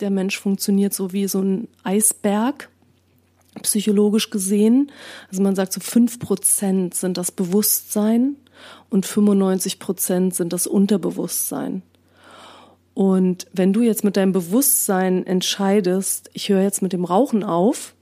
[0.00, 2.68] Der Mensch funktioniert so wie so ein Eisberg,
[3.62, 4.92] psychologisch gesehen.
[5.30, 8.36] Also man sagt so fünf Prozent sind das Bewusstsein
[8.90, 11.82] und 95 Prozent sind das Unterbewusstsein.
[12.94, 17.94] Und wenn du jetzt mit deinem Bewusstsein entscheidest, ich höre jetzt mit dem Rauchen auf,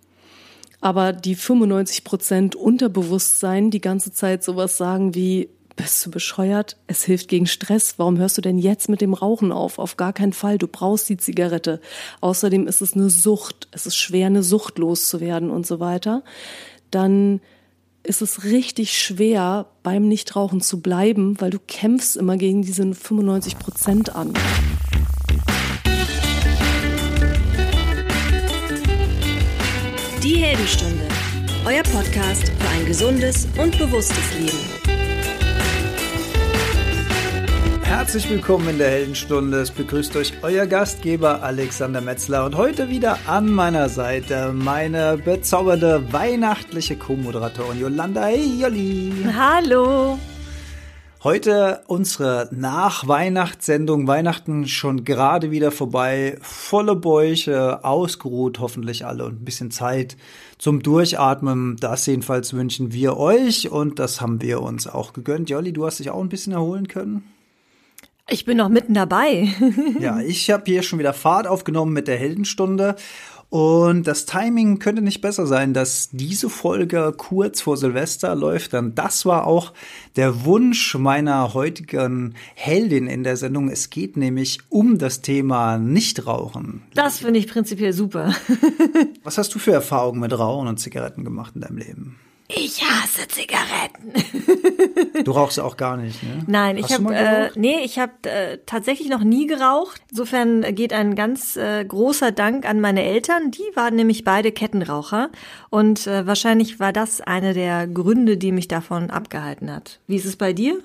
[0.81, 6.79] aber die 95 Prozent Unterbewusstsein die ganze Zeit sowas sagen wie, bist du bescheuert?
[6.86, 7.98] Es hilft gegen Stress.
[7.98, 9.79] Warum hörst du denn jetzt mit dem Rauchen auf?
[9.79, 10.58] Auf gar keinen Fall.
[10.58, 11.80] Du brauchst die Zigarette.
[12.22, 13.68] Außerdem ist es eine Sucht.
[13.72, 16.25] Es ist schwer, eine Sucht loszuwerden und so weiter.
[16.90, 17.40] Dann
[18.03, 23.58] ist es richtig schwer, beim Nichtrauchen zu bleiben, weil du kämpfst immer gegen diese 95
[23.58, 24.32] Prozent an.
[30.22, 31.06] Die Heldenstunde,
[31.67, 34.86] euer Podcast für ein gesundes und bewusstes Leben.
[37.97, 39.59] Herzlich willkommen in der Heldenstunde.
[39.59, 46.12] Es begrüßt euch euer Gastgeber Alexander Metzler und heute wieder an meiner Seite meine bezaubernde
[46.12, 48.27] weihnachtliche Co-Moderatorin Jolanda.
[48.27, 49.15] Hey Jolli.
[49.35, 50.19] Hallo.
[51.25, 54.07] Heute unsere Nachweihnachtssendung.
[54.07, 56.37] Weihnachten schon gerade wieder vorbei.
[56.42, 60.19] Volle Bäuche, ausgeruht hoffentlich alle und ein bisschen Zeit
[60.59, 61.79] zum Durchatmen.
[61.81, 65.48] Das jedenfalls wünschen wir euch und das haben wir uns auch gegönnt.
[65.48, 67.25] Jolli, du hast dich auch ein bisschen erholen können?
[68.29, 69.49] Ich bin noch mitten dabei.
[70.01, 72.97] ja, ich habe hier schon wieder Fahrt aufgenommen mit der Heldenstunde
[73.49, 78.73] und das Timing könnte nicht besser sein, dass diese Folge kurz vor Silvester läuft.
[78.73, 79.73] Denn das war auch
[80.17, 83.71] der Wunsch meiner heutigen Heldin in der Sendung.
[83.71, 86.83] Es geht nämlich um das Thema Nichtrauchen.
[86.95, 88.35] Das finde ich prinzipiell super.
[89.23, 92.19] Was hast du für Erfahrungen mit Rauchen und Zigaretten gemacht in deinem Leben?
[92.48, 94.12] Ich hasse Zigaretten.
[95.25, 96.44] du rauchst auch gar nicht, ne?
[96.47, 100.00] Nein, ich habe äh, nee, ich habe äh, tatsächlich noch nie geraucht.
[100.11, 103.50] Insofern geht ein ganz äh, großer Dank an meine Eltern.
[103.50, 105.30] Die waren nämlich beide Kettenraucher
[105.70, 109.98] und äh, wahrscheinlich war das eine der Gründe, die mich davon abgehalten hat.
[110.06, 110.79] Wie ist es bei dir?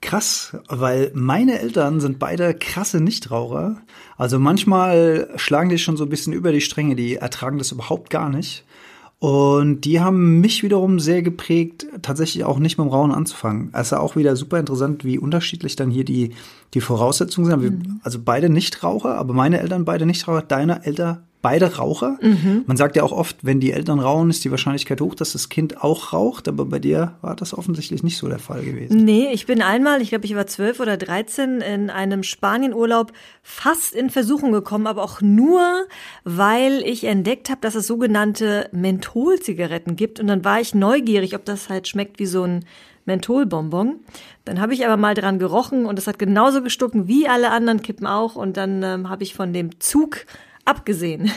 [0.00, 3.82] Krass, weil meine Eltern sind beide krasse Nichtraucher.
[4.16, 8.08] Also manchmal schlagen die schon so ein bisschen über die Stränge, die ertragen das überhaupt
[8.08, 8.64] gar nicht.
[9.22, 13.68] Und die haben mich wiederum sehr geprägt, tatsächlich auch nicht mit dem Rauchen anzufangen.
[13.70, 16.30] Also auch wieder super interessant, wie unterschiedlich dann hier die,
[16.74, 17.62] die Voraussetzungen sind.
[17.62, 18.00] Mhm.
[18.02, 22.18] Also beide Nichtraucher, aber meine Eltern beide Nichtraucher, deine Eltern beide Raucher.
[22.22, 22.62] Mhm.
[22.66, 25.48] Man sagt ja auch oft, wenn die Eltern rauchen, ist die Wahrscheinlichkeit hoch, dass das
[25.48, 26.46] Kind auch raucht.
[26.46, 29.04] Aber bei dir war das offensichtlich nicht so der Fall gewesen.
[29.04, 33.12] Nee, ich bin einmal, ich glaube, ich war zwölf oder dreizehn, in einem Spanienurlaub
[33.42, 35.86] fast in Versuchung gekommen, aber auch nur,
[36.22, 40.20] weil ich entdeckt habe, dass es sogenannte Mentholzigaretten gibt.
[40.20, 42.64] Und dann war ich neugierig, ob das halt schmeckt wie so ein
[43.04, 43.96] Mentholbonbon.
[44.44, 47.82] Dann habe ich aber mal dran gerochen und es hat genauso gestucken wie alle anderen
[47.82, 48.34] Kippen auch.
[48.34, 50.26] Und dann ähm, habe ich von dem Zug
[50.64, 51.30] abgesehen.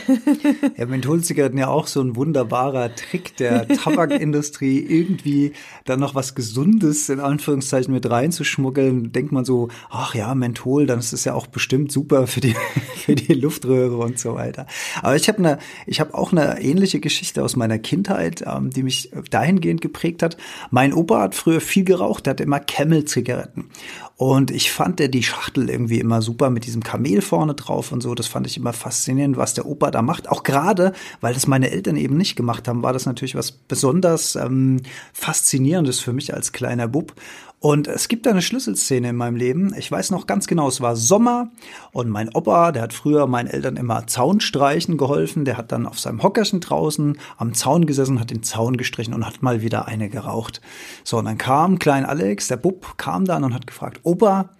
[0.76, 5.52] ja, Mentholzigaretten ja auch so ein wunderbarer Trick der Tabakindustrie, irgendwie
[5.84, 9.12] dann noch was Gesundes in Anführungszeichen mit reinzuschmuggeln.
[9.12, 12.54] Denkt man so, ach ja, Menthol, dann ist es ja auch bestimmt super für die,
[12.96, 14.66] für die Luftröhre und so weiter.
[15.02, 18.84] Aber ich habe eine, ich habe auch eine ähnliche Geschichte aus meiner Kindheit, ähm, die
[18.84, 20.36] mich dahingehend geprägt hat.
[20.70, 23.70] Mein Opa hat früher viel geraucht, der hat immer Camel-Zigaretten.
[24.18, 28.02] Und ich fand der die Schachtel irgendwie immer super mit diesem Kamel vorne drauf und
[28.02, 28.14] so.
[28.14, 30.30] Das fand ich immer faszinierend, was der Opa da macht.
[30.30, 34.34] Auch gerade, weil das meine Eltern eben nicht gemacht haben, war das natürlich was besonders
[34.34, 34.80] ähm,
[35.12, 37.12] faszinierendes für mich als kleiner Bub.
[37.58, 39.74] Und es gibt eine Schlüsselszene in meinem Leben.
[39.76, 41.50] Ich weiß noch ganz genau, es war Sommer
[41.90, 45.46] und mein Opa, der hat früher meinen Eltern immer Zaunstreichen geholfen.
[45.46, 49.26] Der hat dann auf seinem Hockerchen draußen am Zaun gesessen, hat den Zaun gestrichen und
[49.26, 50.60] hat mal wieder eine geraucht.
[51.02, 54.50] So, und dann kam Klein Alex, der Bub, kam dann und hat gefragt, Opa,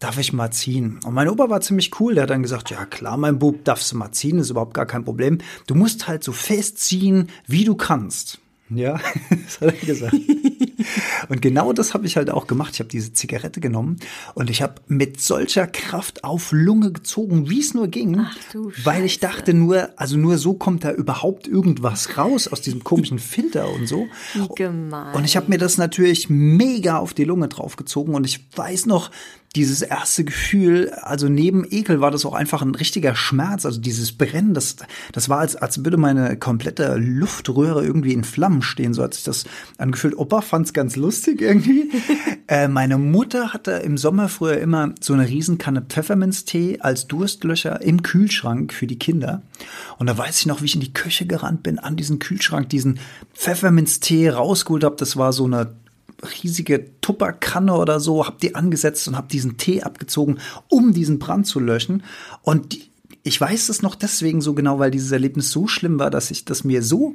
[0.00, 0.98] darf ich mal ziehen?
[1.04, 3.92] Und mein Opa war ziemlich cool, der hat dann gesagt, ja klar, mein Bub, darfst
[3.92, 5.38] du mal ziehen, ist überhaupt gar kein Problem.
[5.68, 8.40] Du musst halt so festziehen, wie du kannst.
[8.70, 8.98] Ja,
[9.30, 10.16] das hat er gesagt.
[11.28, 12.74] Und genau das habe ich halt auch gemacht.
[12.74, 13.96] Ich habe diese Zigarette genommen
[14.34, 18.24] und ich habe mit solcher Kraft auf Lunge gezogen, wie es nur ging,
[18.84, 23.18] weil ich dachte nur, also nur so kommt da überhaupt irgendwas raus aus diesem komischen
[23.30, 24.06] Filter und so.
[24.34, 25.14] Wie gemein.
[25.14, 29.10] Und ich habe mir das natürlich mega auf die Lunge draufgezogen und ich weiß noch,
[29.56, 34.12] dieses erste Gefühl, also neben Ekel war das auch einfach ein richtiger Schmerz, also dieses
[34.12, 34.76] Brennen, das,
[35.10, 39.24] das war als, als würde meine komplette Luftröhre irgendwie in Flammen stehen, so hat sich
[39.24, 39.44] das
[39.76, 40.16] angefühlt.
[40.16, 41.90] Opa fand's ganz lustig irgendwie.
[42.46, 48.04] äh, meine Mutter hatte im Sommer früher immer so eine Riesenkanne Pfefferminztee als Durstlöcher im
[48.04, 49.42] Kühlschrank für die Kinder.
[49.98, 52.68] Und da weiß ich noch, wie ich in die Küche gerannt bin, an diesen Kühlschrank
[52.68, 53.00] diesen
[53.34, 54.96] Pfefferminztee rausgeholt habe.
[54.96, 55.74] Das war so eine
[56.42, 61.46] riesige Tupperkanne oder so, hab die angesetzt und hab diesen Tee abgezogen, um diesen Brand
[61.46, 62.02] zu löschen.
[62.42, 62.78] Und
[63.22, 66.44] ich weiß es noch deswegen so genau, weil dieses Erlebnis so schlimm war, dass ich
[66.44, 67.14] das mir so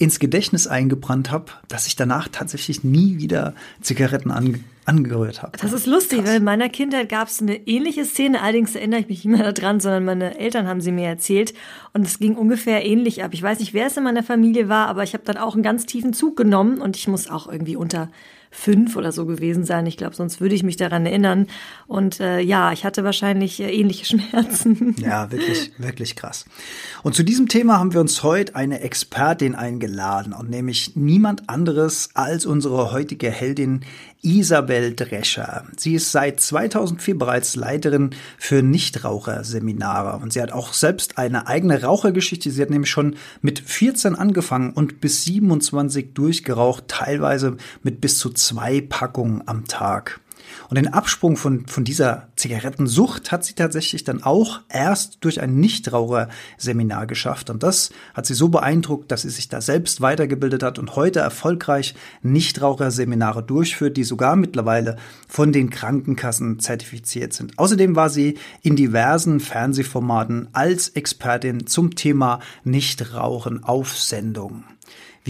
[0.00, 5.56] ins Gedächtnis eingebrannt habe, dass ich danach tatsächlich nie wieder Zigaretten ange angerührt habe.
[5.58, 6.30] Das ist lustig, Krass.
[6.30, 9.52] weil in meiner Kindheit gab es eine ähnliche Szene, allerdings erinnere ich mich nicht mehr
[9.52, 11.54] daran, sondern meine Eltern haben sie mir erzählt
[11.92, 13.32] und es ging ungefähr ähnlich ab.
[13.34, 15.62] Ich weiß nicht, wer es in meiner Familie war, aber ich habe dann auch einen
[15.62, 18.10] ganz tiefen Zug genommen und ich muss auch irgendwie unter
[18.50, 19.86] fünf oder so gewesen sein.
[19.86, 21.46] Ich glaube, sonst würde ich mich daran erinnern.
[21.86, 24.96] Und äh, ja, ich hatte wahrscheinlich äh, ähnliche Schmerzen.
[24.98, 26.44] Ja, wirklich, wirklich krass.
[27.02, 32.10] Und zu diesem Thema haben wir uns heute eine Expertin eingeladen und nämlich niemand anderes
[32.14, 33.82] als unsere heutige Heldin
[34.22, 35.64] Isabel Drescher.
[35.76, 41.82] Sie ist seit 2004 bereits Leiterin für Nichtraucherseminare und sie hat auch selbst eine eigene
[41.82, 42.50] Rauchergeschichte.
[42.50, 48.30] Sie hat nämlich schon mit 14 angefangen und bis 27 durchgeraucht, teilweise mit bis zu
[48.40, 50.20] zwei Packungen am Tag.
[50.68, 55.56] Und den Absprung von, von dieser Zigarettensucht hat sie tatsächlich dann auch erst durch ein
[55.56, 57.50] Nichtraucherseminar geschafft.
[57.50, 61.20] Und das hat sie so beeindruckt, dass sie sich da selbst weitergebildet hat und heute
[61.20, 64.96] erfolgreich Nichtraucherseminare durchführt, die sogar mittlerweile
[65.28, 67.58] von den Krankenkassen zertifiziert sind.
[67.58, 74.64] Außerdem war sie in diversen Fernsehformaten als Expertin zum Thema Nichtrauchen auf Sendung.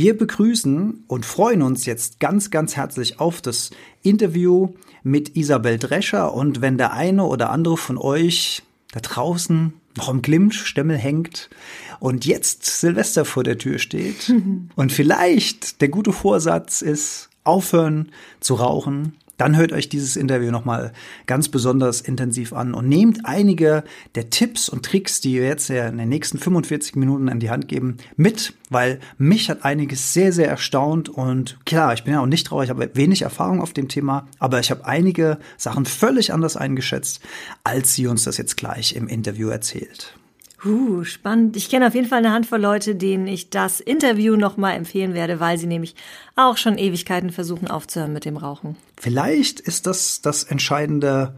[0.03, 3.69] Wir begrüßen und freuen uns jetzt ganz, ganz herzlich auf das
[4.03, 4.71] Interview
[5.03, 6.33] mit Isabel Drescher.
[6.33, 8.63] Und wenn der eine oder andere von euch
[8.93, 11.51] da draußen noch im Glimmstemmel hängt
[11.99, 14.33] und jetzt Silvester vor der Tür steht
[14.75, 18.11] und vielleicht der gute Vorsatz ist, aufhören
[18.41, 20.93] zu rauchen, dann hört euch dieses Interview nochmal
[21.27, 23.85] ganz besonders intensiv an und nehmt einige
[24.15, 27.67] der Tipps und Tricks, die wir jetzt in den nächsten 45 Minuten an die Hand
[27.67, 32.27] geben, mit, weil mich hat einiges sehr, sehr erstaunt und klar, ich bin ja auch
[32.27, 36.35] nicht traurig, ich habe wenig Erfahrung auf dem Thema, aber ich habe einige Sachen völlig
[36.35, 37.21] anders eingeschätzt,
[37.65, 40.20] als sie uns das jetzt gleich im Interview erzählt.
[40.65, 41.57] Uh, spannend.
[41.57, 45.41] Ich kenne auf jeden Fall eine Handvoll Leute, denen ich das Interview nochmal empfehlen werde,
[45.41, 45.95] weil sie nämlich
[46.37, 48.77] auch schon Ewigkeiten versuchen aufzuhören mit dem Rauchen.
[48.99, 51.35] Vielleicht ist das das entscheidende,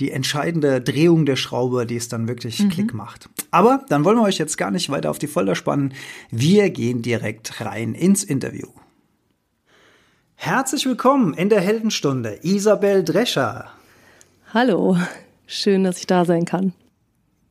[0.00, 2.70] die entscheidende Drehung der Schraube, die es dann wirklich mhm.
[2.70, 3.28] Klick macht.
[3.52, 5.94] Aber dann wollen wir euch jetzt gar nicht weiter auf die Folter spannen.
[6.30, 8.68] Wir gehen direkt rein ins Interview.
[10.34, 13.70] Herzlich willkommen in der Heldenstunde, Isabel Drescher.
[14.52, 14.98] Hallo,
[15.46, 16.72] schön, dass ich da sein kann.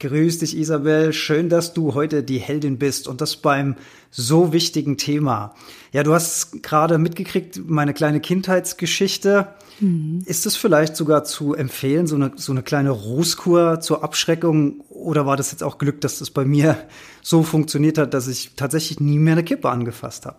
[0.05, 1.13] Grüß dich, Isabel.
[1.13, 3.75] Schön, dass du heute die Heldin bist und das beim
[4.11, 5.55] so wichtigen Thema.
[5.93, 9.47] Ja, du hast gerade mitgekriegt, meine kleine Kindheitsgeschichte.
[9.79, 10.21] Mhm.
[10.27, 14.81] Ist es vielleicht sogar zu empfehlen, so eine, so eine kleine Rußkur zur Abschreckung?
[14.89, 16.77] Oder war das jetzt auch Glück, dass das bei mir
[17.23, 20.37] so funktioniert hat, dass ich tatsächlich nie mehr eine Kippe angefasst habe?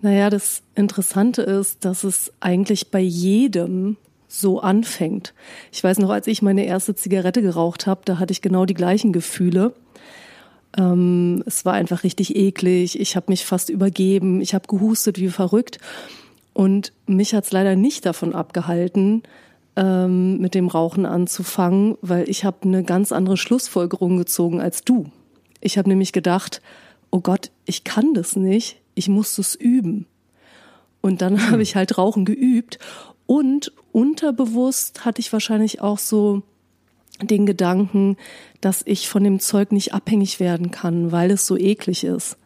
[0.00, 3.98] Naja, das Interessante ist, dass es eigentlich bei jedem
[4.40, 5.32] so anfängt.
[5.72, 8.74] Ich weiß noch, als ich meine erste Zigarette geraucht habe, da hatte ich genau die
[8.74, 9.74] gleichen Gefühle.
[10.76, 12.98] Ähm, es war einfach richtig eklig.
[12.98, 14.40] Ich habe mich fast übergeben.
[14.40, 15.78] Ich habe gehustet wie verrückt.
[16.52, 19.22] Und mich hat es leider nicht davon abgehalten,
[19.76, 25.06] ähm, mit dem Rauchen anzufangen, weil ich habe eine ganz andere Schlussfolgerung gezogen als du.
[25.60, 26.60] Ich habe nämlich gedacht,
[27.10, 28.80] oh Gott, ich kann das nicht.
[28.94, 30.06] Ich muss das üben.
[31.00, 31.50] Und dann hm.
[31.50, 32.78] habe ich halt Rauchen geübt
[33.26, 36.42] und unterbewusst hatte ich wahrscheinlich auch so
[37.22, 38.16] den Gedanken,
[38.60, 42.36] dass ich von dem Zeug nicht abhängig werden kann, weil es so eklig ist.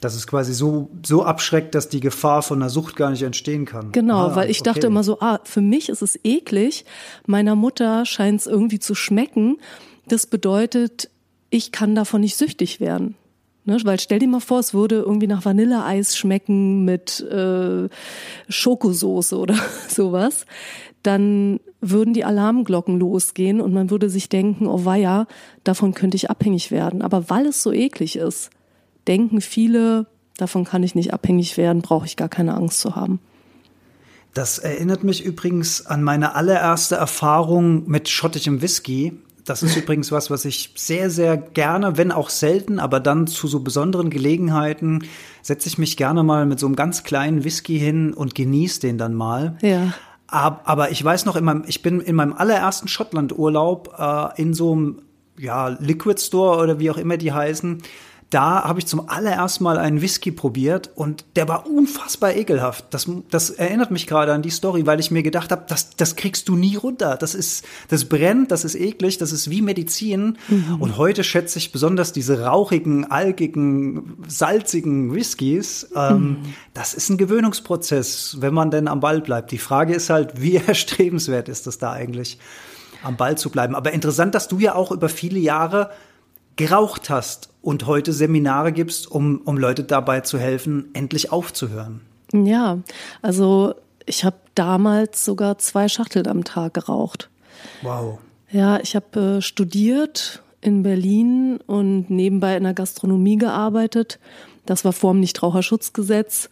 [0.00, 3.64] Dass es quasi so, so abschreckt, dass die Gefahr von einer Sucht gar nicht entstehen
[3.64, 3.92] kann.
[3.92, 4.70] Genau, ah, weil ich okay.
[4.70, 6.84] dachte immer so, ah, für mich ist es eklig,
[7.26, 9.56] meiner Mutter scheint es irgendwie zu schmecken.
[10.08, 11.08] Das bedeutet,
[11.48, 13.14] ich kann davon nicht süchtig werden.
[13.64, 13.78] Ne?
[13.84, 17.88] Weil stell dir mal vor, es würde irgendwie nach Vanilleeis schmecken mit äh,
[18.48, 19.56] Schokosoße oder
[19.88, 20.46] sowas.
[21.02, 25.26] Dann würden die Alarmglocken losgehen und man würde sich denken, oh weia,
[25.62, 27.02] davon könnte ich abhängig werden.
[27.02, 28.50] Aber weil es so eklig ist,
[29.06, 30.06] denken viele,
[30.38, 33.20] davon kann ich nicht abhängig werden, brauche ich gar keine Angst zu haben.
[34.32, 39.12] Das erinnert mich übrigens an meine allererste Erfahrung mit schottigem Whisky.
[39.44, 43.46] Das ist übrigens was, was ich sehr, sehr gerne, wenn auch selten, aber dann zu
[43.46, 45.04] so besonderen Gelegenheiten
[45.42, 48.96] setze ich mich gerne mal mit so einem ganz kleinen Whisky hin und genieße den
[48.96, 49.58] dann mal.
[49.60, 49.92] Ja.
[50.26, 54.72] Aber ich weiß noch, in meinem, ich bin in meinem allerersten Schottland-Urlaub äh, in so
[54.72, 55.02] einem
[55.38, 57.82] ja, Liquid Store oder wie auch immer die heißen,
[58.34, 62.86] da habe ich zum allerersten Mal einen Whisky probiert und der war unfassbar ekelhaft.
[62.90, 66.16] Das, das erinnert mich gerade an die Story, weil ich mir gedacht habe, das, das
[66.16, 67.16] kriegst du nie runter.
[67.16, 70.36] Das ist, das brennt, das ist eklig, das ist wie Medizin.
[70.48, 70.80] Mhm.
[70.80, 75.90] Und heute schätze ich besonders diese rauchigen, algigen, salzigen Whiskys.
[75.94, 76.38] Ähm, mhm.
[76.72, 79.52] Das ist ein Gewöhnungsprozess, wenn man denn am Ball bleibt.
[79.52, 82.38] Die Frage ist halt, wie erstrebenswert ist das da eigentlich?
[83.02, 83.74] am Ball zu bleiben.
[83.74, 85.90] Aber interessant, dass du ja auch über viele Jahre
[86.56, 92.00] geraucht hast und heute Seminare gibst, um, um Leute dabei zu helfen, endlich aufzuhören.
[92.32, 92.78] Ja,
[93.22, 93.74] also
[94.06, 97.30] ich habe damals sogar zwei Schachteln am Tag geraucht.
[97.82, 98.18] Wow.
[98.50, 104.18] Ja, ich habe äh, studiert in Berlin und nebenbei in der Gastronomie gearbeitet.
[104.66, 106.48] Das war vor dem Nichtraucherschutzgesetz.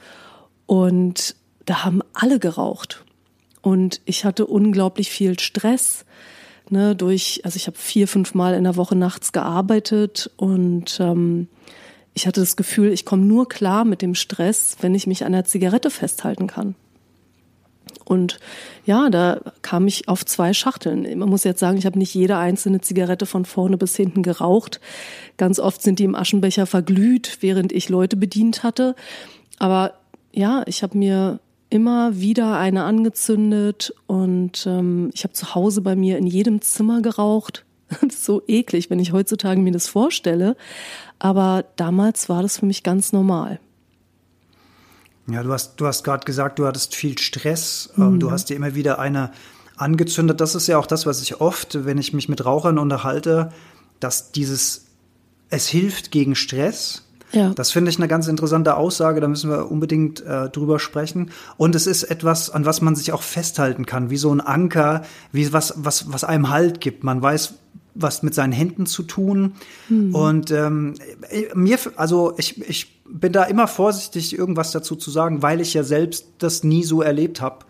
[0.67, 3.05] Und da haben alle geraucht.
[3.63, 6.05] Und ich hatte unglaublich viel Stress.
[6.71, 11.49] Ne, durch, also ich habe vier, fünf Mal in der Woche nachts gearbeitet und ähm,
[12.15, 15.33] ich hatte das Gefühl, ich komme nur klar mit dem Stress, wenn ich mich an
[15.33, 16.75] der Zigarette festhalten kann.
[18.05, 18.39] Und
[18.85, 21.19] ja, da kam ich auf zwei Schachteln.
[21.19, 24.81] Man muss jetzt sagen, ich habe nicht jede einzelne Zigarette von vorne bis hinten geraucht.
[25.37, 28.95] Ganz oft sind die im Aschenbecher verglüht, während ich Leute bedient hatte.
[29.59, 29.95] Aber
[30.33, 31.41] ja, ich habe mir
[31.73, 37.01] immer wieder eine angezündet und ähm, ich habe zu Hause bei mir in jedem Zimmer
[37.01, 37.65] geraucht.
[38.11, 40.55] so eklig, wenn ich heutzutage mir das vorstelle.
[41.19, 43.59] Aber damals war das für mich ganz normal.
[45.31, 47.91] Ja, du hast, du hast gerade gesagt, du hattest viel Stress.
[47.97, 48.21] Ähm, mhm.
[48.21, 49.31] Du hast dir immer wieder eine
[49.77, 50.43] angezündet.
[50.43, 53.51] Das ist ja auch das, was ich oft, wenn ich mich mit Rauchern unterhalte,
[53.99, 54.87] dass dieses,
[55.49, 57.09] es hilft gegen Stress.
[57.33, 57.51] Ja.
[57.55, 61.31] Das finde ich eine ganz interessante Aussage, da müssen wir unbedingt äh, drüber sprechen.
[61.57, 65.03] Und es ist etwas, an was man sich auch festhalten kann, wie so ein Anker,
[65.33, 67.05] wie was, was, was einem Halt gibt.
[67.05, 67.55] Man weiß,
[67.95, 69.55] was mit seinen Händen zu tun.
[69.89, 70.15] Mhm.
[70.15, 70.95] Und ähm,
[71.55, 75.85] mir, also ich, ich bin da immer vorsichtig, irgendwas dazu zu sagen, weil ich ja
[75.85, 77.65] selbst das nie so erlebt habe.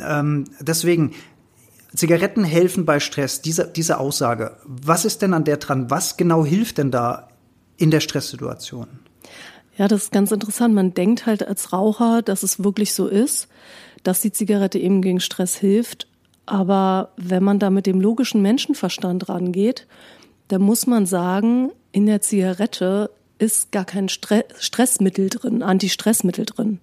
[0.00, 1.12] Ähm, deswegen,
[1.94, 4.56] Zigaretten helfen bei Stress, diese, diese Aussage.
[4.64, 5.90] Was ist denn an der dran?
[5.90, 7.28] Was genau hilft denn da
[7.76, 8.88] in der Stresssituation?
[9.76, 10.74] Ja, das ist ganz interessant.
[10.74, 13.48] Man denkt halt als Raucher, dass es wirklich so ist,
[14.02, 16.06] dass die Zigarette eben gegen Stress hilft.
[16.46, 19.86] Aber wenn man da mit dem logischen Menschenverstand rangeht,
[20.48, 26.80] dann muss man sagen, in der Zigarette ist gar kein Stre Stressmittel drin, Antistressmittel drin.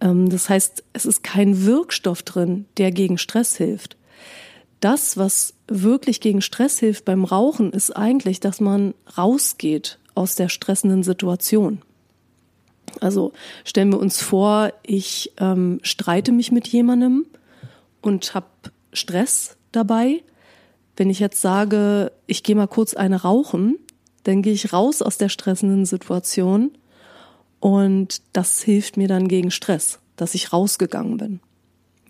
[0.00, 3.96] Ähm, das heißt, es ist kein Wirkstoff drin, der gegen Stress hilft.
[4.80, 10.48] Das, was wirklich gegen Stress hilft beim Rauchen, ist eigentlich, dass man rausgeht aus der
[10.48, 11.82] stressenden Situation.
[13.00, 13.32] Also
[13.64, 17.26] stellen wir uns vor, ich ähm, streite mich mit jemandem
[18.02, 18.46] und habe
[18.92, 20.22] Stress dabei.
[20.96, 23.78] Wenn ich jetzt sage, ich gehe mal kurz eine rauchen,
[24.24, 26.72] dann gehe ich raus aus der stressenden Situation
[27.60, 31.40] und das hilft mir dann gegen Stress, dass ich rausgegangen bin.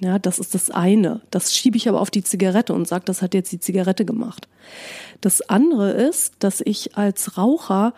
[0.03, 1.21] Ja, das ist das eine.
[1.31, 4.49] Das schiebe ich aber auf die Zigarette und sage, das hat jetzt die Zigarette gemacht.
[5.21, 7.95] Das andere ist, dass ich als Raucher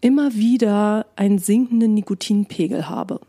[0.00, 3.20] immer wieder einen sinkenden Nikotinpegel habe.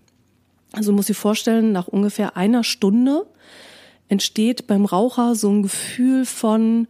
[0.72, 3.26] Also muss ich vorstellen, nach ungefähr einer Stunde
[4.08, 6.88] entsteht beim Raucher so ein Gefühl von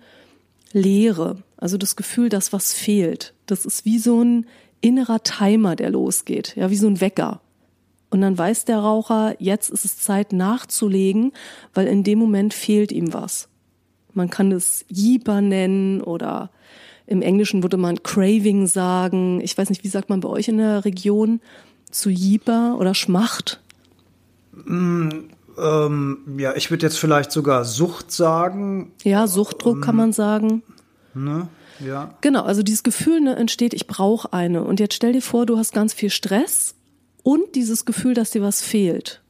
[0.73, 1.37] Leere.
[1.57, 3.33] Also das Gefühl, dass was fehlt.
[3.47, 4.45] Das ist wie so ein
[4.81, 6.55] innerer Timer, der losgeht.
[6.55, 7.41] Ja, wie so ein Wecker.
[8.09, 11.33] Und dann weiß der Raucher, jetzt ist es Zeit nachzulegen,
[11.73, 13.49] weil in dem Moment fehlt ihm was.
[14.13, 16.49] Man kann es Jeeper nennen oder
[17.07, 19.41] im Englischen würde man Craving sagen.
[19.41, 21.41] Ich weiß nicht, wie sagt man bei euch in der Region
[21.91, 23.61] zu Jeeper oder Schmacht?
[24.53, 25.09] Mm,
[25.57, 28.91] ähm, ja, ich würde jetzt vielleicht sogar Sucht sagen.
[29.03, 30.63] Ja, Suchtdruck ähm, kann man sagen.
[31.13, 31.47] Ne?
[31.79, 32.13] Ja.
[32.21, 34.63] Genau, also dieses Gefühl ne, entsteht, ich brauche eine.
[34.63, 36.74] Und jetzt stell dir vor, du hast ganz viel Stress
[37.25, 39.23] und dieses Gefühl, dass dir was fehlt.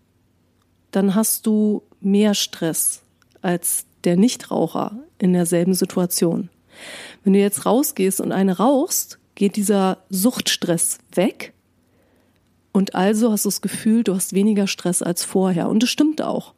[0.92, 3.04] Dann hast du mehr Stress
[3.42, 6.50] als der Nichtraucher in derselben Situation.
[7.24, 11.54] Wenn du jetzt rausgehst und eine rauchst, geht dieser Suchtstress weg
[12.74, 15.70] und also hast du das Gefühl, du hast weniger Stress als vorher.
[15.70, 16.54] Und das stimmt auch.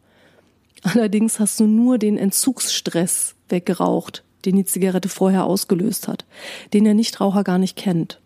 [0.82, 6.25] Allerdings hast du nur den Entzugsstress weggeraucht, den die Zigarette vorher ausgelöst hat,
[6.74, 8.20] den der Nichtraucher gar nicht kennt.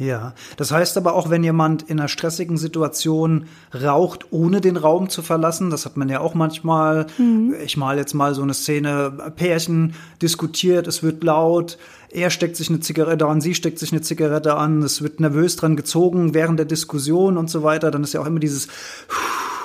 [0.00, 5.10] Ja, das heißt aber auch, wenn jemand in einer stressigen Situation raucht, ohne den Raum
[5.10, 7.54] zu verlassen, das hat man ja auch manchmal, mhm.
[7.62, 9.92] ich mal jetzt mal so eine Szene, Pärchen
[10.22, 11.76] diskutiert, es wird laut,
[12.08, 15.56] er steckt sich eine Zigarette an, sie steckt sich eine Zigarette an, es wird nervös
[15.56, 18.68] dran gezogen während der Diskussion und so weiter, dann ist ja auch immer dieses,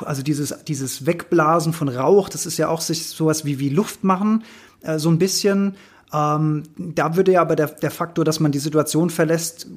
[0.03, 4.03] also dieses, dieses Wegblasen von Rauch, das ist ja auch sich sowas wie, wie Luft
[4.03, 4.43] machen,
[4.81, 5.75] äh, so ein bisschen.
[6.13, 9.67] Ähm, da würde ja aber der, der Faktor, dass man die Situation verlässt,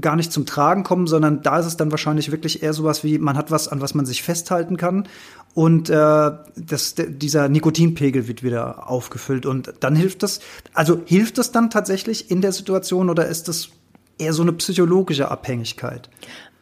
[0.00, 3.18] gar nicht zum Tragen kommen, sondern da ist es dann wahrscheinlich wirklich eher sowas wie,
[3.18, 5.08] man hat was, an was man sich festhalten kann
[5.54, 10.40] und äh, das, dieser Nikotinpegel wird wieder aufgefüllt und dann hilft das,
[10.72, 13.70] also hilft das dann tatsächlich in der Situation oder ist das
[14.18, 16.08] eher so eine psychologische Abhängigkeit?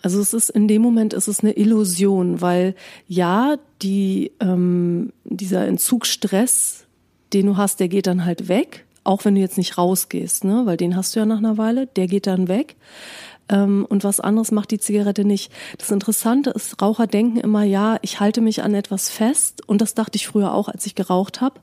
[0.01, 2.75] Also es ist in dem Moment ist es eine Illusion, weil
[3.07, 6.87] ja die ähm, dieser Entzugsstress
[7.33, 10.63] den du hast, der geht dann halt weg, auch wenn du jetzt nicht rausgehst, ne?
[10.65, 12.77] weil den hast du ja nach einer Weile, der geht dann weg.
[13.49, 15.53] Ähm, und was anderes macht die Zigarette nicht.
[15.79, 19.67] Das Interessante ist, Raucher denken immer, ja, ich halte mich an etwas fest.
[19.67, 21.61] Und das dachte ich früher auch, als ich geraucht habe.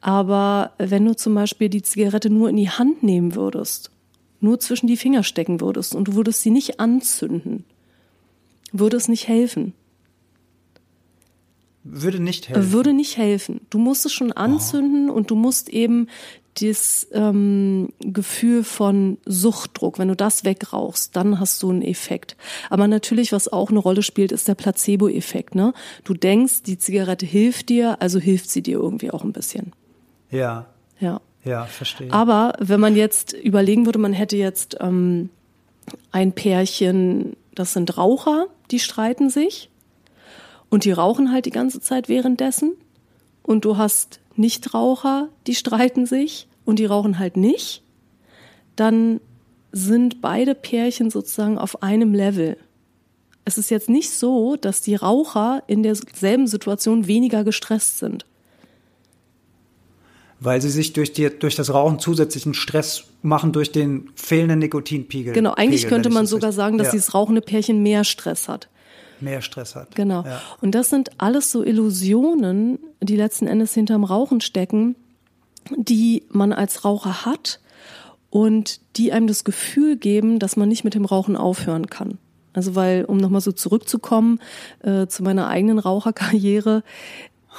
[0.00, 3.90] Aber wenn du zum Beispiel die Zigarette nur in die Hand nehmen würdest,
[4.40, 7.64] nur zwischen die Finger stecken würdest und du würdest sie nicht anzünden,
[8.72, 9.72] würde es nicht helfen.
[11.84, 12.72] Würde nicht helfen.
[12.72, 13.60] Würde nicht helfen.
[13.70, 15.14] Du musst es schon anzünden oh.
[15.14, 16.08] und du musst eben
[16.60, 22.36] das ähm, Gefühl von Suchtdruck, wenn du das wegrauchst, dann hast du einen Effekt.
[22.70, 25.54] Aber natürlich, was auch eine Rolle spielt, ist der Placebo-Effekt.
[25.54, 25.72] Ne?
[26.04, 29.72] Du denkst, die Zigarette hilft dir, also hilft sie dir irgendwie auch ein bisschen.
[30.30, 30.66] Ja.
[31.00, 31.20] Ja.
[31.44, 32.10] Ja, verstehe.
[32.10, 35.28] Aber wenn man jetzt überlegen würde, man hätte jetzt ähm,
[36.10, 39.68] ein Pärchen, das sind Raucher, die streiten sich
[40.70, 42.72] und die rauchen halt die ganze Zeit währenddessen.
[43.42, 47.82] Und du hast Nichtraucher, die streiten sich und die rauchen halt nicht.
[48.76, 49.20] Dann
[49.72, 52.56] sind beide Pärchen sozusagen auf einem Level.
[53.44, 58.24] Es ist jetzt nicht so, dass die Raucher in derselben Situation weniger gestresst sind
[60.44, 65.32] weil sie sich durch, die, durch das Rauchen zusätzlichen Stress machen durch den fehlenden Nikotinpegel.
[65.32, 66.92] Genau, eigentlich Pegel, könnte man sogar sagen, dass ja.
[66.92, 68.68] dieses rauchende Pärchen mehr Stress hat.
[69.20, 69.94] Mehr Stress hat.
[69.94, 70.24] Genau.
[70.24, 70.40] Ja.
[70.60, 74.96] Und das sind alles so Illusionen, die letzten Endes hinterm Rauchen stecken,
[75.76, 77.60] die man als Raucher hat
[78.30, 82.18] und die einem das Gefühl geben, dass man nicht mit dem Rauchen aufhören kann.
[82.52, 84.40] Also weil, um nochmal so zurückzukommen
[84.82, 86.82] äh, zu meiner eigenen Raucherkarriere,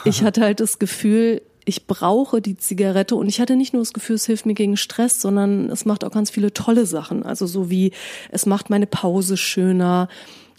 [0.03, 3.93] ich hatte halt das Gefühl, ich brauche die Zigarette und ich hatte nicht nur das
[3.93, 7.23] Gefühl, es hilft mir gegen Stress, sondern es macht auch ganz viele tolle Sachen.
[7.23, 7.91] Also so wie
[8.31, 10.07] es macht meine Pause schöner.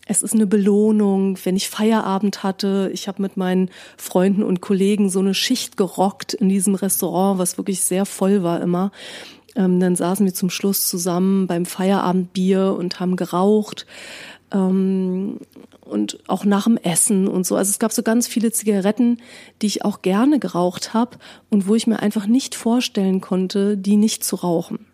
[0.08, 2.90] Es ist eine Belohnung, wenn ich Feierabend hatte.
[2.94, 7.58] Ich habe mit meinen Freunden und Kollegen so eine Schicht gerockt in diesem Restaurant, was
[7.58, 8.92] wirklich sehr voll war immer.
[9.56, 13.84] Ähm, dann saßen wir zum Schluss zusammen beim Feierabendbier und haben geraucht.
[14.52, 15.38] Ähm,
[15.81, 17.57] und auch nach dem Essen und so.
[17.57, 19.18] Also es gab so ganz viele Zigaretten,
[19.61, 21.18] die ich auch gerne geraucht habe
[21.50, 24.87] und wo ich mir einfach nicht vorstellen konnte, die nicht zu rauchen.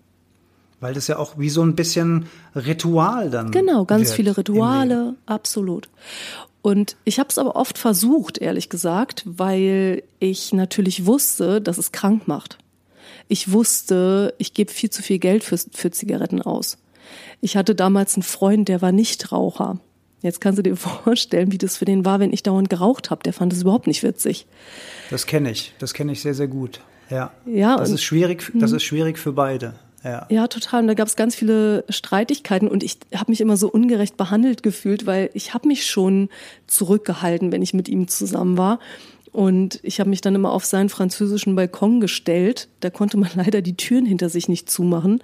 [0.83, 3.53] Weil das ja auch wie so ein bisschen Ritual dann.
[3.53, 5.89] Genau, ganz viele Rituale, absolut.
[6.61, 11.93] Und ich habe es aber oft versucht, ehrlich gesagt, weil ich natürlich wusste, dass es
[11.93, 12.59] krank macht.
[13.29, 16.79] Ich wusste, ich gebe viel zu viel Geld für, für Zigaretten aus.
[17.41, 19.79] Ich hatte damals einen Freund, der war Nichtraucher.
[20.21, 23.23] Jetzt kannst du dir vorstellen, wie das für den war, wenn ich dauernd geraucht habe.
[23.23, 24.47] Der fand es überhaupt nicht witzig.
[25.11, 25.75] Das kenne ich.
[25.79, 26.81] Das kenne ich sehr, sehr gut.
[27.09, 27.33] Ja.
[27.47, 27.77] Ja.
[27.77, 28.51] Das ist schwierig.
[28.55, 28.79] Das hm.
[28.79, 29.75] ist schwierig für beide.
[30.05, 30.27] Ja.
[30.31, 30.83] ja, total.
[30.83, 34.63] Und da gab es ganz viele Streitigkeiten und ich habe mich immer so ungerecht behandelt
[34.63, 36.29] gefühlt, weil ich habe mich schon
[36.67, 38.81] zurückgehalten, wenn ich mit ihm zusammen war.
[39.33, 42.69] Und ich habe mich dann immer auf seinen französischen Balkon gestellt.
[42.81, 45.23] Da konnte man leider die Türen hinter sich nicht zumachen.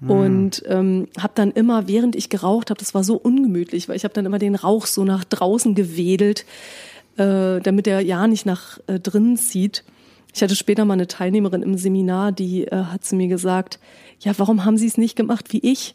[0.00, 0.10] Mhm.
[0.10, 4.04] Und ähm, habe dann immer, während ich geraucht habe, das war so ungemütlich, weil ich
[4.04, 6.44] habe dann immer den Rauch so nach draußen gewedelt,
[7.16, 9.84] äh, damit er ja nicht nach äh, drinnen zieht.
[10.34, 13.78] Ich hatte später mal eine Teilnehmerin im Seminar, die äh, hat zu mir gesagt,
[14.24, 15.94] ja, warum haben Sie es nicht gemacht wie ich?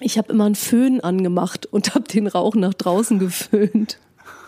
[0.00, 3.98] Ich habe immer einen Föhn angemacht und habe den Rauch nach draußen geföhnt.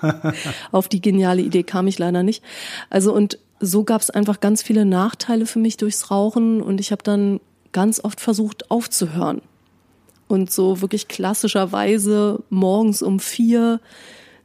[0.73, 2.43] Auf die geniale Idee kam ich leider nicht.
[2.89, 6.93] Also und so gab es einfach ganz viele Nachteile für mich durchs Rauchen und ich
[6.93, 7.41] habe dann
[7.73, 9.43] ganz oft versucht aufzuhören.
[10.27, 13.81] Und so wirklich klassischerweise morgens um vier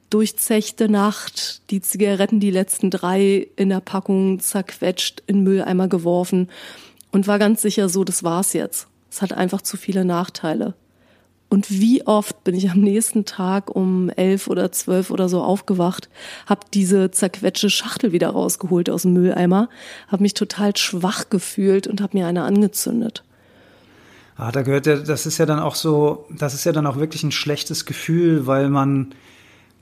[0.09, 6.49] durchzechte Nacht, die Zigaretten, die letzten drei in der Packung zerquetscht, in Mülleimer geworfen
[7.15, 8.87] und war ganz sicher so, das war's jetzt.
[9.09, 10.73] Es hat einfach zu viele Nachteile.
[11.47, 16.09] Und wie oft bin ich am nächsten Tag um elf oder zwölf oder so aufgewacht,
[16.45, 19.69] habe diese zerquetschte Schachtel wieder rausgeholt aus dem Mülleimer,
[20.09, 23.23] habe mich total schwach gefühlt und habe mir eine angezündet.
[24.35, 26.97] Ah, da gehört ja, das ist ja dann auch so, das ist ja dann auch
[26.97, 29.15] wirklich ein schlechtes Gefühl, weil man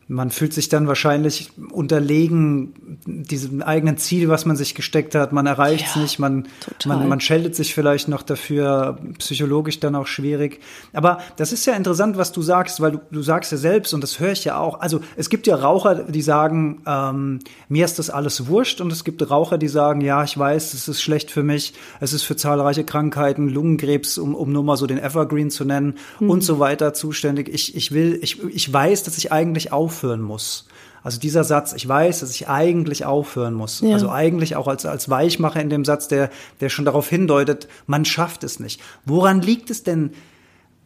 [0.08, 2.74] man fühlt sich dann wahrscheinlich unterlegen
[3.06, 5.34] diesem eigenen Ziel, was man sich gesteckt hat.
[5.34, 6.48] Man erreicht es ja, nicht, man,
[6.86, 10.60] man, man scheltet sich vielleicht noch dafür, psychologisch dann auch schwierig.
[10.94, 14.02] Aber das ist ja interessant, was du sagst, weil du, du sagst ja selbst, und
[14.02, 14.80] das höre ich ja auch.
[14.80, 17.40] Also es gibt ja Raucher, die sagen, ähm,
[17.70, 20.88] mir ist das alles wurscht, und es gibt Raucher, die sagen, ja, ich weiß, es
[20.88, 24.88] ist schlecht für mich, es ist für zahlreiche Krankheiten, Lungenkrebs, um, um nur mal so
[24.88, 26.30] den Evergreen zu nennen, mhm.
[26.30, 27.50] und so weiter zuständig.
[27.50, 30.66] Ich, ich will, ich, ich weiß, dass ich eigentlich aufhöre aufhören muss.
[31.04, 33.82] Also dieser Satz, ich weiß, dass ich eigentlich aufhören muss.
[33.82, 33.94] Ja.
[33.94, 36.30] Also eigentlich auch als, als Weichmacher in dem Satz, der,
[36.62, 38.82] der schon darauf hindeutet, man schafft es nicht.
[39.06, 40.12] Woran liegt es denn,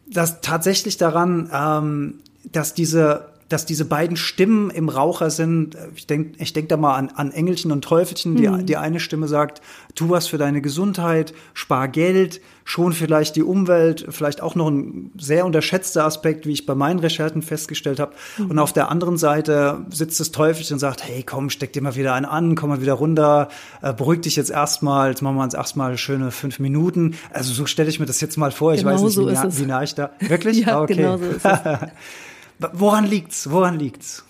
[0.06, 2.14] dass tatsächlich daran, ähm,
[2.50, 5.76] dass diese dass diese beiden Stimmen im Raucher sind.
[5.96, 8.36] Ich denke ich denk da mal an, an Engelchen und Teufelchen.
[8.36, 8.66] Die, Mhm.
[8.66, 9.62] die eine Stimme sagt,
[9.94, 15.10] tu was für deine Gesundheit, spar Geld, schon vielleicht die Umwelt, vielleicht auch noch ein
[15.18, 18.12] sehr unterschätzter Aspekt, wie ich bei meinen Recherchen festgestellt habe.
[18.36, 18.50] Mhm.
[18.50, 21.96] Und auf der anderen Seite sitzt das Teufelchen und sagt, hey, komm, steck dir mal
[21.96, 23.48] wieder einen an, komm mal wieder runter,
[23.80, 27.14] äh, beruhig dich jetzt erstmal, jetzt machen wir uns erstmal schöne fünf Minuten.
[27.32, 28.74] Also so stelle ich mir das jetzt mal vor.
[28.74, 30.10] Ich Genau weiß nicht, so wie, nah, wie nah ich da.
[30.20, 30.58] Wirklich?
[30.66, 30.94] Ja, Ah, okay.
[30.96, 31.52] genau so ist es.
[32.72, 33.50] Woran liegt's?
[33.50, 34.24] Woran liegt's?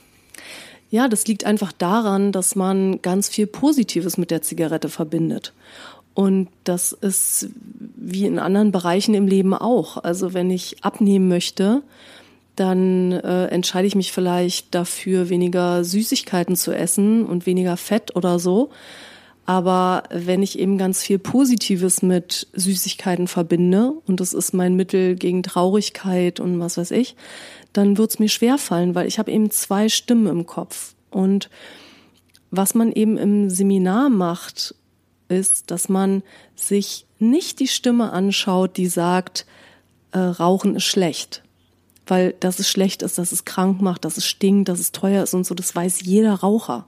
[0.90, 5.52] Ja, das liegt einfach daran, dass man ganz viel Positives mit der Zigarette verbindet.
[6.14, 7.50] Und das ist
[7.96, 9.98] wie in anderen Bereichen im Leben auch.
[10.02, 11.82] Also wenn ich abnehmen möchte,
[12.56, 18.38] dann äh, entscheide ich mich vielleicht dafür, weniger Süßigkeiten zu essen und weniger Fett oder
[18.38, 18.70] so.
[19.46, 25.14] Aber wenn ich eben ganz viel Positives mit Süßigkeiten verbinde, und das ist mein Mittel
[25.14, 27.16] gegen Traurigkeit und was weiß ich,
[27.72, 30.94] dann wird es mir schwerfallen, weil ich habe eben zwei Stimmen im Kopf.
[31.10, 31.50] Und
[32.50, 34.74] was man eben im Seminar macht,
[35.28, 36.22] ist, dass man
[36.56, 39.46] sich nicht die Stimme anschaut, die sagt,
[40.12, 41.42] äh, Rauchen ist schlecht.
[42.06, 45.22] Weil dass es schlecht ist, dass es krank macht, dass es stinkt, dass es teuer
[45.24, 46.86] ist und so, das weiß jeder Raucher.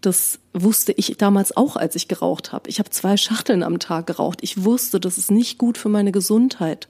[0.00, 2.68] Das wusste ich damals auch, als ich geraucht habe.
[2.68, 4.40] Ich habe zwei Schachteln am Tag geraucht.
[4.42, 6.88] Ich wusste, das ist nicht gut für meine Gesundheit.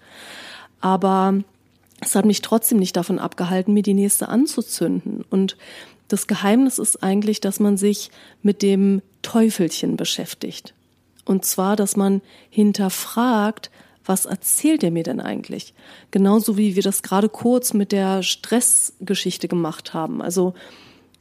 [0.80, 1.34] Aber
[2.00, 5.24] es hat mich trotzdem nicht davon abgehalten, mir die nächste anzuzünden.
[5.30, 5.56] Und
[6.08, 8.10] das Geheimnis ist eigentlich, dass man sich
[8.42, 10.74] mit dem Teufelchen beschäftigt.
[11.24, 13.70] Und zwar, dass man hinterfragt,
[14.04, 15.72] was erzählt er mir denn eigentlich?
[16.10, 20.20] Genauso wie wir das gerade kurz mit der Stressgeschichte gemacht haben.
[20.20, 20.52] Also,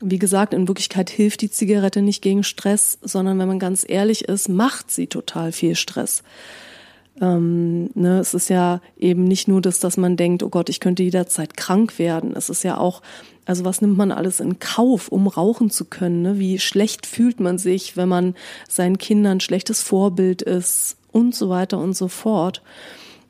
[0.02, 4.26] wie gesagt, in Wirklichkeit hilft die Zigarette nicht gegen Stress, sondern wenn man ganz ehrlich
[4.26, 6.24] ist, macht sie total viel Stress.
[7.22, 10.80] Ähm, ne, es ist ja eben nicht nur das, dass man denkt, oh Gott, ich
[10.80, 12.34] könnte jederzeit krank werden.
[12.36, 13.02] Es ist ja auch,
[13.46, 16.24] also was nimmt man alles in Kauf, um rauchen zu können?
[16.24, 16.40] Ne?
[16.40, 18.36] Wie schlecht fühlt man sich, wenn man
[18.68, 22.64] seinen Kindern schlechtes Vorbild ist und so weiter und so fort.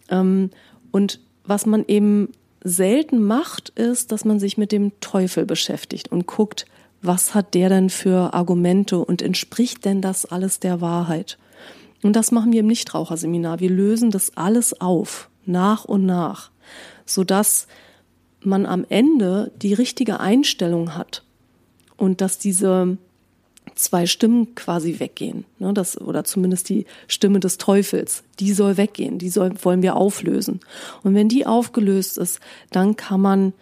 [0.10, 0.50] Ähm,
[0.92, 2.30] und was man eben
[2.64, 6.66] selten macht, ist, dass man sich mit dem Teufel beschäftigt und guckt,
[7.02, 11.38] was hat der denn für Argumente und entspricht denn das alles der Wahrheit?
[12.04, 13.60] Und das machen wir im Nichtraucherseminar.
[13.60, 16.52] Wir lösen das alles auf, nach und nach,
[17.06, 17.68] sodass
[18.42, 21.24] man am Ende die richtige Einstellung hat
[21.98, 22.98] und dass diese
[23.76, 29.18] zwei Stimmen quasi weggehen, ne, das, oder zumindest die Stimme des Teufels, die soll weggehen,
[29.18, 30.60] die soll, wollen wir auflösen.
[31.04, 32.40] Und wenn die aufgelöst ist,
[32.72, 33.54] dann kann man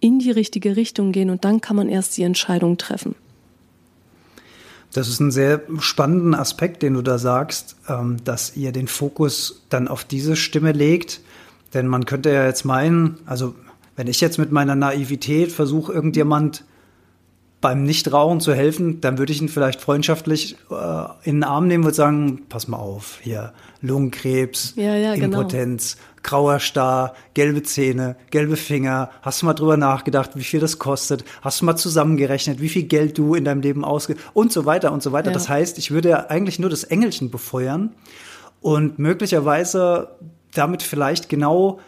[0.00, 3.14] in die richtige Richtung gehen und dann kann man erst die Entscheidung treffen.
[4.96, 9.62] Das ist ein sehr spannenden Aspekt, den du da sagst, ähm, dass ihr den Fokus
[9.68, 11.20] dann auf diese Stimme legt.
[11.74, 13.54] Denn man könnte ja jetzt meinen, also
[13.94, 16.64] wenn ich jetzt mit meiner Naivität versuche, irgendjemand
[17.60, 20.74] beim Nichtrauchen zu helfen, dann würde ich ihn vielleicht freundschaftlich äh,
[21.24, 25.38] in den Arm nehmen und sagen, pass mal auf, hier Lungenkrebs, Ja, ja, genau.
[25.38, 29.10] Impotenz, grauer Star, gelbe Zähne, gelbe Finger.
[29.22, 31.24] Hast du mal drüber nachgedacht, wie viel das kostet?
[31.40, 34.92] Hast du mal zusammengerechnet, wie viel Geld du in deinem Leben ausge und so weiter
[34.92, 35.28] und so weiter.
[35.28, 35.34] Ja.
[35.34, 37.94] Das heißt, ich würde ja eigentlich nur das Engelchen befeuern
[38.60, 40.16] und möglicherweise
[40.52, 41.80] damit vielleicht genau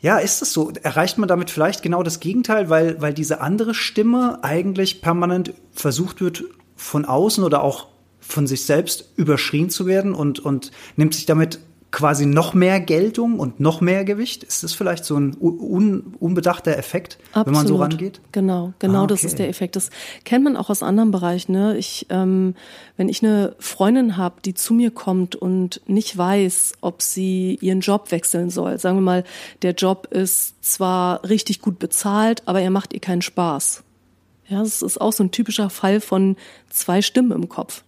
[0.00, 0.72] ja, ist es so?
[0.82, 6.20] Erreicht man damit vielleicht genau das Gegenteil, weil, weil diese andere Stimme eigentlich permanent versucht
[6.20, 7.88] wird, von außen oder auch
[8.20, 11.60] von sich selbst überschrien zu werden und, und nimmt sich damit
[11.90, 14.44] quasi noch mehr Geltung und noch mehr Gewicht?
[14.44, 17.80] Ist das vielleicht so ein un, unbedachter Effekt, wenn man so Absolut.
[17.80, 18.20] rangeht?
[18.32, 19.26] Genau, genau Ah, das okay.
[19.26, 19.76] ist der Effekt.
[19.76, 19.90] Das
[20.24, 21.52] kennt man auch aus anderen Bereichen.
[21.52, 21.76] Ne?
[21.76, 22.54] Ich, ähm,
[22.96, 27.80] wenn ich eine Freundin habe, die zu mir kommt und nicht weiß, ob sie ihren
[27.80, 28.78] Job wechseln soll.
[28.78, 29.24] Sagen wir mal,
[29.62, 33.82] der Job ist zwar richtig gut bezahlt, aber er macht ihr keinen Spaß.
[34.48, 36.36] Ja, das ist auch so ein typischer Fall von
[36.68, 37.84] zwei Stimmen im Kopf.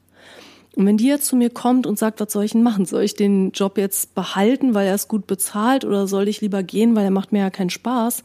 [0.75, 2.87] Und wenn die jetzt zu mir kommt und sagt, was soll ich denn machen?
[2.87, 6.63] Soll ich den Job jetzt behalten, weil er ist gut bezahlt oder soll ich lieber
[6.63, 8.23] gehen, weil er macht mir ja keinen Spaß?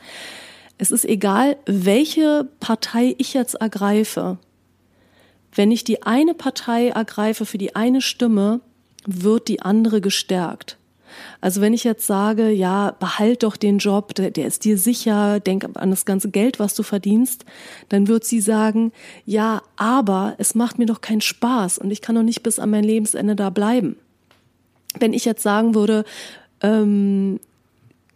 [0.77, 4.37] Es ist egal, welche Partei ich jetzt ergreife.
[5.53, 8.61] Wenn ich die eine Partei ergreife für die eine Stimme,
[9.05, 10.77] wird die andere gestärkt.
[11.41, 15.39] Also wenn ich jetzt sage, ja, behalt doch den Job, der, der ist dir sicher,
[15.39, 17.45] denk an das ganze Geld, was du verdienst,
[17.89, 18.91] dann wird sie sagen,
[19.25, 22.69] ja, aber es macht mir doch keinen Spaß und ich kann doch nicht bis an
[22.69, 23.95] mein Lebensende da bleiben.
[24.99, 26.05] Wenn ich jetzt sagen würde,
[26.61, 27.39] ähm,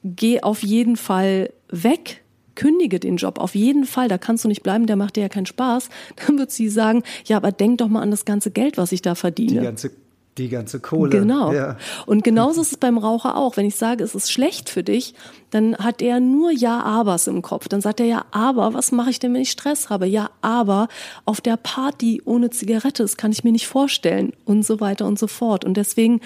[0.03, 2.21] geh auf jeden Fall weg,
[2.55, 5.29] kündige den Job auf jeden Fall, da kannst du nicht bleiben, der macht dir ja
[5.29, 5.89] keinen Spaß,
[6.27, 9.01] dann wird sie sagen, ja, aber denk doch mal an das ganze Geld, was ich
[9.01, 9.61] da Die verdiene.
[9.61, 9.91] ganze
[10.37, 11.09] Die ganze Kohle.
[11.09, 11.51] Genau.
[11.51, 11.77] Ja.
[12.05, 13.57] Und genauso ist es beim Raucher auch.
[13.57, 15.13] Wenn ich sage, es ist schlecht für dich,
[15.49, 17.67] dann hat er nur Ja-Abers im Kopf.
[17.67, 20.07] Dann sagt er ja, aber was mache ich denn, wenn ich Stress habe?
[20.07, 20.87] Ja, aber
[21.25, 25.19] auf der Party ohne Zigarette, das kann ich mir nicht vorstellen und so weiter und
[25.19, 25.65] so fort.
[25.65, 26.21] Und deswegen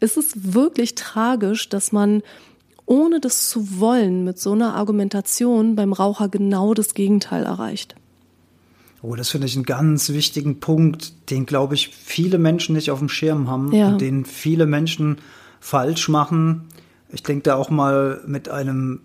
[0.00, 2.22] ist es wirklich tragisch, dass man
[2.86, 7.94] ohne das zu wollen mit so einer Argumentation beim Raucher genau das Gegenteil erreicht.
[9.06, 13.00] Oh, das finde ich einen ganz wichtigen Punkt, den, glaube ich, viele Menschen nicht auf
[13.00, 13.88] dem Schirm haben Ja.
[13.88, 15.18] und den viele Menschen
[15.60, 16.62] falsch machen.
[17.10, 19.00] Ich denke da auch mal mit einem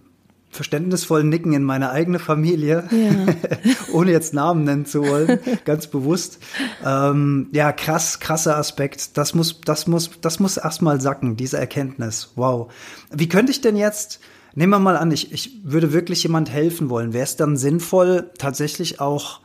[0.52, 3.34] verständnisvollen Nicken in meine eigene Familie, Ja.
[3.94, 6.40] ohne jetzt Namen nennen zu wollen, ganz bewusst.
[6.86, 9.18] Ähm, ja, krass, krasser Aspekt.
[9.18, 12.32] Das muss, das muss, das muss erstmal sacken, diese Erkenntnis.
[12.38, 12.72] Wow.
[13.12, 14.22] Wie könnte ich denn jetzt,
[14.56, 17.12] nehmen wir mal an, ich, ich würde wirklich jemand helfen wollen.
[17.12, 19.42] Wäre es dann sinnvoll, tatsächlich auch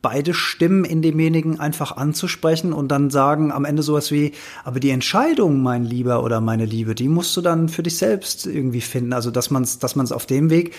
[0.00, 4.32] beide Stimmen in demjenigen einfach anzusprechen und dann sagen am Ende sowas wie,
[4.64, 8.46] aber die Entscheidung, mein Lieber oder meine Liebe, die musst du dann für dich selbst
[8.46, 9.12] irgendwie finden.
[9.12, 10.74] Also, dass man es dass man's auf dem Weg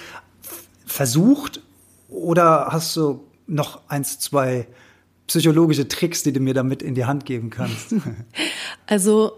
[0.85, 1.61] versucht
[2.07, 4.67] oder hast du noch eins, zwei
[5.27, 7.95] psychologische Tricks, die du mir damit in die Hand geben kannst?
[8.87, 9.33] Also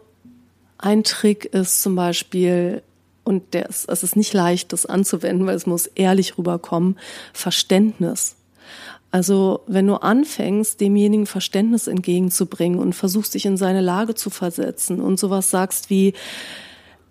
[0.78, 2.84] ein Trick ist zum Beispiel,
[3.26, 6.98] und der ist, es ist nicht leicht, das anzuwenden, weil es muss ehrlich rüberkommen,
[7.34, 8.38] Verständnis.
[9.12, 15.02] Also wenn du anfängst, demjenigen Verständnis entgegenzubringen und versuchst, dich in seine Lage zu versetzen
[15.02, 16.14] und sowas sagst wie,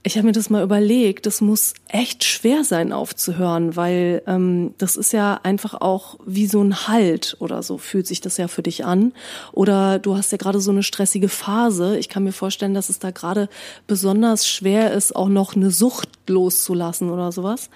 [0.03, 4.97] ich habe mir das mal überlegt, das muss echt schwer sein aufzuhören, weil ähm, das
[4.97, 8.63] ist ja einfach auch wie so ein Halt oder so fühlt sich das ja für
[8.63, 9.13] dich an.
[9.53, 11.99] Oder du hast ja gerade so eine stressige Phase.
[11.99, 13.51] Ich kann mir vorstellen, dass es da gerade
[13.87, 17.69] besonders schwer ist, auch noch eine Sucht loszulassen oder sowas.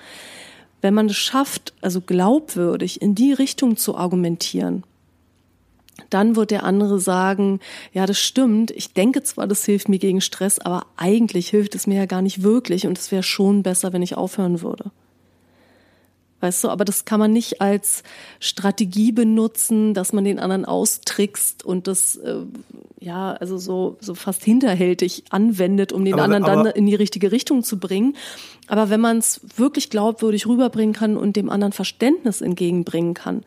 [0.84, 4.82] Wenn man es schafft, also glaubwürdig in die Richtung zu argumentieren,
[6.10, 7.60] dann wird der andere sagen,
[7.94, 11.86] ja, das stimmt, ich denke zwar, das hilft mir gegen Stress, aber eigentlich hilft es
[11.86, 14.90] mir ja gar nicht wirklich und es wäre schon besser, wenn ich aufhören würde.
[16.44, 18.02] Weißt du, aber das kann man nicht als
[18.38, 22.40] Strategie benutzen, dass man den anderen austrickst und das, äh,
[23.00, 26.94] ja, also so, so fast hinterhältig anwendet, um den Aber- anderen dann aber- in die
[26.96, 28.14] richtige Richtung zu bringen.
[28.66, 33.42] Aber wenn man es wirklich glaubwürdig rüberbringen kann und dem anderen Verständnis entgegenbringen kann,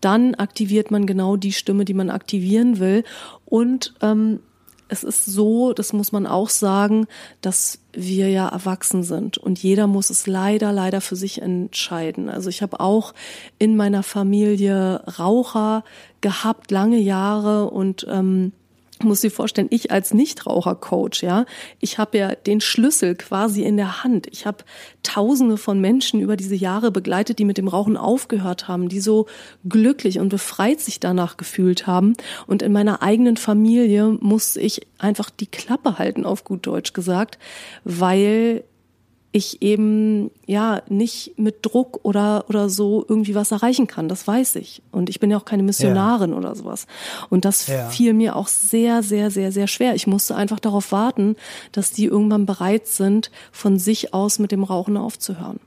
[0.00, 3.04] dann aktiviert man genau die Stimme, die man aktivieren will.
[3.44, 4.40] Und ähm,
[4.88, 7.06] es ist so, das muss man auch sagen,
[7.40, 12.28] dass wir ja erwachsen sind und jeder muss es leider, leider für sich entscheiden.
[12.28, 13.14] Also ich habe auch
[13.58, 15.84] in meiner Familie Raucher
[16.20, 18.52] gehabt, lange Jahre und ähm,
[19.02, 21.46] muss dir vorstellen, ich als Nichtraucher-Coach, ja,
[21.80, 24.26] ich habe ja den Schlüssel quasi in der Hand.
[24.30, 24.64] Ich habe
[25.02, 29.26] Tausende von Menschen über diese Jahre begleitet, die mit dem Rauchen aufgehört haben, die so
[29.68, 32.14] glücklich und befreit sich danach gefühlt haben.
[32.46, 37.38] Und in meiner eigenen Familie musste ich einfach die Klappe halten, auf gut Deutsch gesagt,
[37.84, 38.64] weil
[39.30, 44.08] ich eben ja nicht mit Druck oder oder so irgendwie was erreichen kann.
[44.08, 44.80] Das weiß ich.
[44.90, 46.86] Und ich bin ja auch keine Missionarin oder sowas.
[47.28, 47.88] Und das Ja.
[47.90, 49.94] fiel mir auch sehr, sehr, sehr, sehr schwer.
[49.94, 51.36] Ich musste einfach darauf warten,
[51.72, 55.60] dass die irgendwann bereit sind, von sich aus mit dem Rauchen aufzuhören.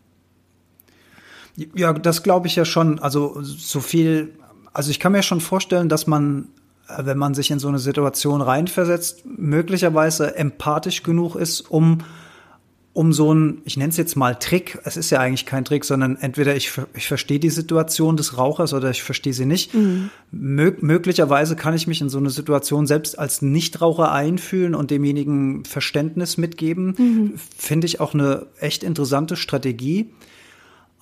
[1.76, 3.00] Ja, das glaube ich ja schon.
[3.00, 4.34] Also so viel,
[4.74, 6.48] also ich kann mir schon vorstellen, dass man,
[6.88, 12.00] äh, wenn man sich in so eine Situation reinversetzt, möglicherweise empathisch genug ist, um
[12.94, 15.86] um so ein, ich nenne es jetzt mal Trick, es ist ja eigentlich kein Trick,
[15.86, 19.74] sondern entweder ich, ich verstehe die Situation des Rauchers oder ich verstehe sie nicht.
[20.32, 25.64] Mö möglicherweise kann ich mich in so eine Situation selbst als Nichtraucher einfühlen und demjenigen
[25.64, 27.40] Verständnis mitgeben.
[27.58, 30.10] Finde ich auch eine echt interessante Strategie.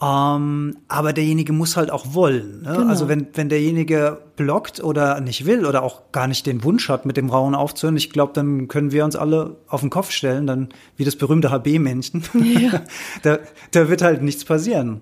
[0.02, 2.62] Ähm, aber derjenige muss halt auch wollen.
[2.62, 2.74] Ne?
[2.74, 2.88] Genau.
[2.90, 7.06] Also wenn, wenn derjenige blockt oder nicht will oder auch gar nicht den Wunsch hat,
[7.06, 10.48] mit dem Rauchen aufzuhören, ich glaube, dann können wir uns alle auf den Kopf stellen,
[10.48, 12.24] dann wie das berühmte HB-Männchen.
[12.34, 12.82] Ja.
[13.24, 13.40] da,
[13.72, 15.02] da wird halt nichts passieren.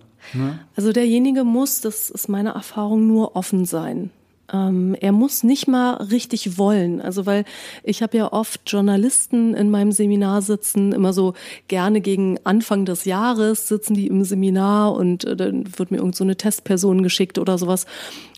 [0.76, 4.10] Also derjenige muss, das ist meine Erfahrung, nur offen sein.
[4.52, 7.02] Ähm, er muss nicht mal richtig wollen.
[7.02, 7.44] Also weil
[7.84, 11.34] ich habe ja oft Journalisten in meinem Seminar sitzen, immer so
[11.68, 16.16] gerne gegen Anfang des Jahres sitzen die im Seminar und äh, dann wird mir irgend
[16.16, 17.86] so eine Testperson geschickt oder sowas.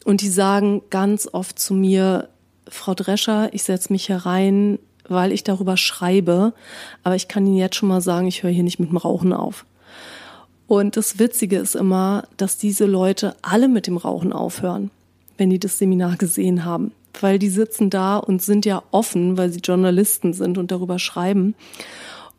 [0.06, 2.30] Und die sagen ganz oft zu mir,
[2.68, 6.54] Frau Drescher, ich setze mich herein, weil ich darüber schreibe,
[7.04, 9.34] aber ich kann Ihnen jetzt schon mal sagen, ich höre hier nicht mit dem Rauchen
[9.34, 9.66] auf.
[10.68, 14.92] Und das Witzige ist immer, dass diese Leute alle mit dem Rauchen aufhören,
[15.40, 16.92] wenn die das Seminar gesehen haben.
[17.20, 21.56] Weil die sitzen da und sind ja offen, weil sie Journalisten sind und darüber schreiben.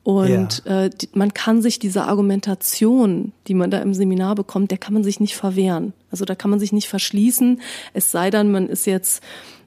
[0.02, 4.78] Und äh, die, man kann sich diese Argumentation, die man da im Seminar bekommt, der
[4.78, 5.92] kann man sich nicht verwehren.
[6.10, 7.60] Also da kann man sich nicht verschließen.
[7.92, 9.22] Es sei denn, man ist jetzt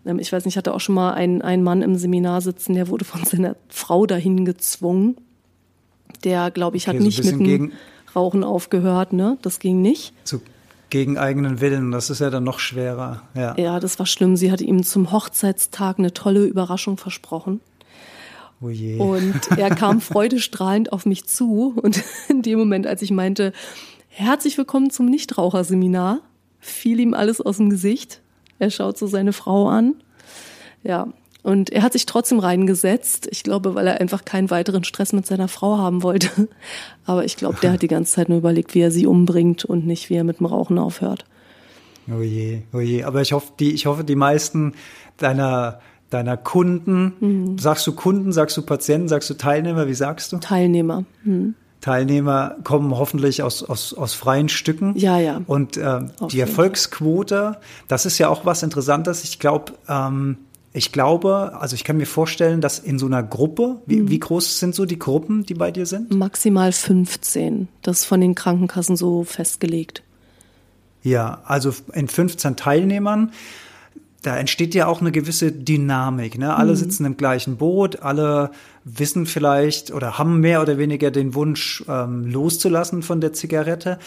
[0.06, 2.74] Ähm, ich weiß nicht, ich hatte auch schon mal einen, einen Mann im Seminar sitzen,
[2.74, 5.18] der wurde von seiner Frau dahin gezwungen.
[6.24, 7.72] Der, glaube ich, hat Okay, so nicht mit dem
[8.16, 9.38] Rauchen aufgehört, ne?
[9.42, 10.14] Das ging nicht.
[10.24, 10.42] So
[10.94, 13.24] gegen eigenen Willen, das ist ja dann noch schwerer.
[13.34, 13.58] Ja.
[13.58, 14.36] Ja, das war schlimm.
[14.36, 17.62] Sie hatte ihm zum Hochzeitstag eine tolle Überraschung versprochen.
[18.62, 19.00] Oh je.
[19.00, 21.74] Und er kam freudestrahlend auf mich zu.
[21.82, 23.54] Und in dem Moment, als ich meinte,
[24.08, 26.20] herzlich willkommen zum Nichtraucherseminar,
[26.60, 28.22] fiel ihm alles aus dem Gesicht.
[28.60, 29.96] Er schaut so seine Frau an.
[30.84, 31.08] Ja.
[31.44, 33.28] Und er hat sich trotzdem reingesetzt.
[33.30, 36.30] Ich glaube, weil er einfach keinen weiteren Stress mit seiner Frau haben wollte.
[37.06, 39.86] Aber ich glaube, der hat die ganze Zeit nur überlegt, wie er sie umbringt und
[39.86, 41.26] nicht, wie er mit dem Rauchen aufhört.
[42.10, 43.04] Oh je, oh je.
[43.04, 44.74] Aber ich hoffe, die, ich hoffe, die meisten
[45.18, 45.80] deiner,
[46.10, 47.58] deiner Kunden, Mhm.
[47.58, 50.38] sagst du Kunden, sagst du Patienten, sagst du Teilnehmer, wie sagst du?
[50.38, 51.04] Teilnehmer.
[51.24, 51.56] Hm.
[51.82, 54.94] Teilnehmer kommen hoffentlich aus, aus, aus freien Stücken.
[54.98, 55.42] Ja, ja.
[55.48, 57.58] Und ähm, die Erfolgsquote,
[57.90, 59.26] das ist ja auch was Interessantes.
[59.26, 60.38] Ich glaube, ähm,
[60.74, 64.10] ich glaube, also ich kann mir vorstellen, dass in so einer Gruppe, wie, Mhm.
[64.10, 66.12] wie groß sind so die Gruppen, die bei dir sind?
[66.14, 67.68] Maximal 15.
[67.84, 70.02] Das ist von den Krankenkassen so festgelegt.
[71.04, 73.32] Ja, also in 15 Teilnehmern,
[74.24, 76.38] da entsteht ja auch eine gewisse Dynamik.
[76.38, 76.56] Ne?
[76.56, 78.52] Alle sitzen im gleichen Boot, alle
[78.86, 84.00] wissen vielleicht oder haben mehr oder weniger den Wunsch, ähm, loszulassen von der Zigarette.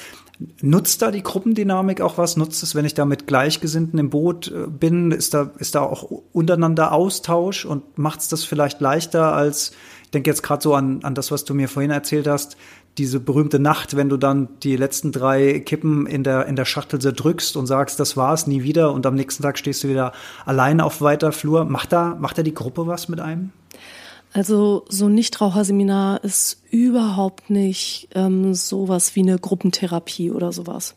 [0.60, 2.36] Nutzt da die Gruppendynamik auch was?
[2.36, 5.10] Nutzt es, wenn ich da mit Gleichgesinnten im Boot äh, bin?
[5.10, 9.72] Ist da, ist da auch untereinander Austausch und macht es das vielleicht leichter als,
[10.04, 12.56] ich denke jetzt gerade so an, an das, was du mir vorhin erzählt hast,
[12.98, 17.00] diese berühmte Nacht, wenn du dann die letzten drei Kippen in der, in der Schachtel
[17.00, 20.12] zerdrückst und sagst, das war's, nie wieder und am nächsten Tag stehst du wieder
[20.44, 21.64] allein auf weiter Flur.
[21.64, 23.52] Macht da, macht da die Gruppe was mit einem?
[24.32, 30.94] Also so ein Nichtraucherseminar ist überhaupt nicht ähm, sowas wie eine Gruppentherapie oder sowas.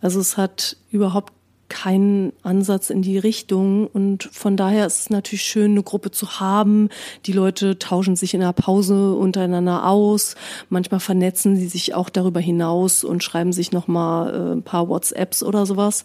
[0.00, 1.32] Also es hat überhaupt
[1.72, 6.38] keinen Ansatz in die Richtung und von daher ist es natürlich schön, eine Gruppe zu
[6.38, 6.90] haben.
[7.24, 10.34] Die Leute tauschen sich in der Pause untereinander aus.
[10.68, 14.88] Manchmal vernetzen sie sich auch darüber hinaus und schreiben sich noch mal äh, ein paar
[14.90, 16.04] WhatsApps oder sowas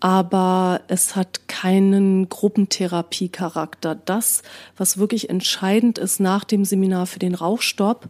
[0.00, 3.94] aber es hat keinen Gruppentherapie-Charakter.
[3.94, 4.42] Das,
[4.76, 8.08] was wirklich entscheidend ist nach dem Seminar für den Rauchstopp,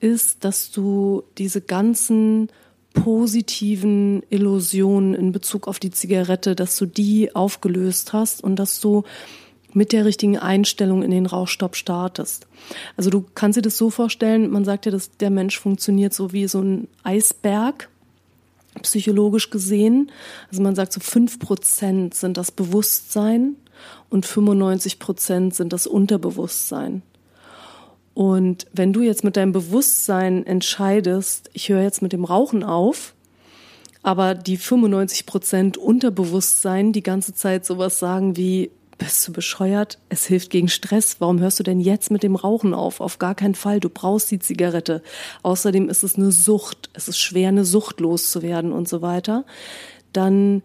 [0.00, 2.50] ist, dass du diese ganzen
[2.92, 9.04] positiven Illusionen in Bezug auf die Zigarette, dass du die aufgelöst hast und dass du
[9.72, 12.46] mit der richtigen Einstellung in den Rauchstopp startest.
[12.96, 16.32] Also du kannst dir das so vorstellen, man sagt ja, dass der Mensch funktioniert so
[16.32, 17.88] wie so ein Eisberg
[18.82, 20.10] psychologisch gesehen.
[20.50, 23.56] Also man sagt so fünf Prozent sind das Bewusstsein
[24.08, 27.02] und 95 Prozent sind das Unterbewusstsein.
[28.20, 33.14] Und wenn du jetzt mit deinem Bewusstsein entscheidest, ich höre jetzt mit dem Rauchen auf,
[34.02, 39.96] aber die 95 Prozent Unterbewusstsein die ganze Zeit sowas sagen wie, bist du bescheuert?
[40.10, 41.16] Es hilft gegen Stress.
[41.20, 43.00] Warum hörst du denn jetzt mit dem Rauchen auf?
[43.00, 43.80] Auf gar keinen Fall.
[43.80, 45.02] Du brauchst die Zigarette.
[45.42, 46.90] Außerdem ist es eine Sucht.
[46.92, 49.46] Es ist schwer, eine Sucht loszuwerden und so weiter.
[50.12, 50.62] Dann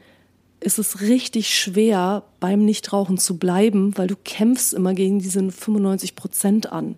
[0.59, 6.17] ist es richtig schwer, beim Nichtrauchen zu bleiben, weil du kämpfst immer gegen diese 95
[6.17, 6.97] Prozent an.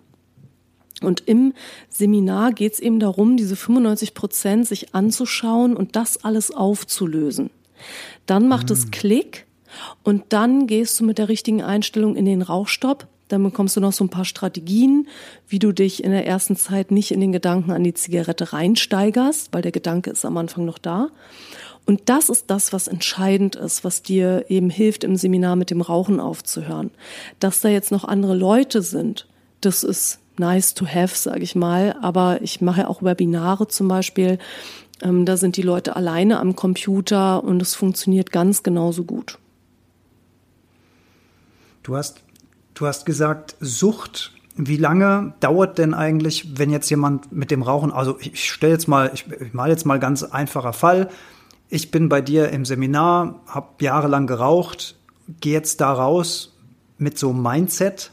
[1.02, 1.52] Und im
[1.88, 7.50] Seminar geht es eben darum, diese 95 Prozent sich anzuschauen und das alles aufzulösen.
[8.26, 9.46] Dann macht es Klick
[10.02, 13.06] und dann gehst du mit der richtigen Einstellung in den Rauchstopp.
[13.28, 15.06] Dann bekommst du noch so ein paar Strategien,
[15.46, 19.50] wie du dich in der ersten Zeit nicht in den Gedanken an die Zigarette reinsteigerst,
[19.52, 21.10] weil der Gedanke ist am Anfang noch da.
[21.84, 25.80] Und das ist das, was entscheidend ist, was dir eben hilft, im Seminar mit dem
[25.80, 26.90] Rauchen aufzuhören.
[27.38, 29.26] Dass da jetzt noch andere Leute sind,
[29.60, 31.96] das ist nice to have, sage ich mal.
[32.02, 34.38] Aber ich mache auch Webinare zum Beispiel.
[35.02, 39.38] Ähm, da sind die Leute alleine am Computer und es funktioniert ganz genauso gut.
[41.82, 42.22] Du hast,
[42.74, 44.32] du hast gesagt, Sucht.
[44.60, 48.88] Wie lange dauert denn eigentlich, wenn jetzt jemand mit dem Rauchen, also ich stelle jetzt
[48.88, 51.10] mal, ich, ich mal jetzt mal ganz einfacher Fall.
[51.68, 54.96] Ich bin bei dir im Seminar, habe jahrelang geraucht,
[55.40, 56.56] gehe jetzt da raus
[56.96, 58.10] mit so einem Mindset.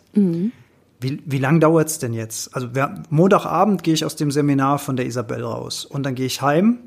[1.05, 2.55] Wie, wie lang dauert es denn jetzt?
[2.55, 6.25] Also wir, Montagabend gehe ich aus dem Seminar von der Isabel raus und dann gehe
[6.25, 6.79] ich heim.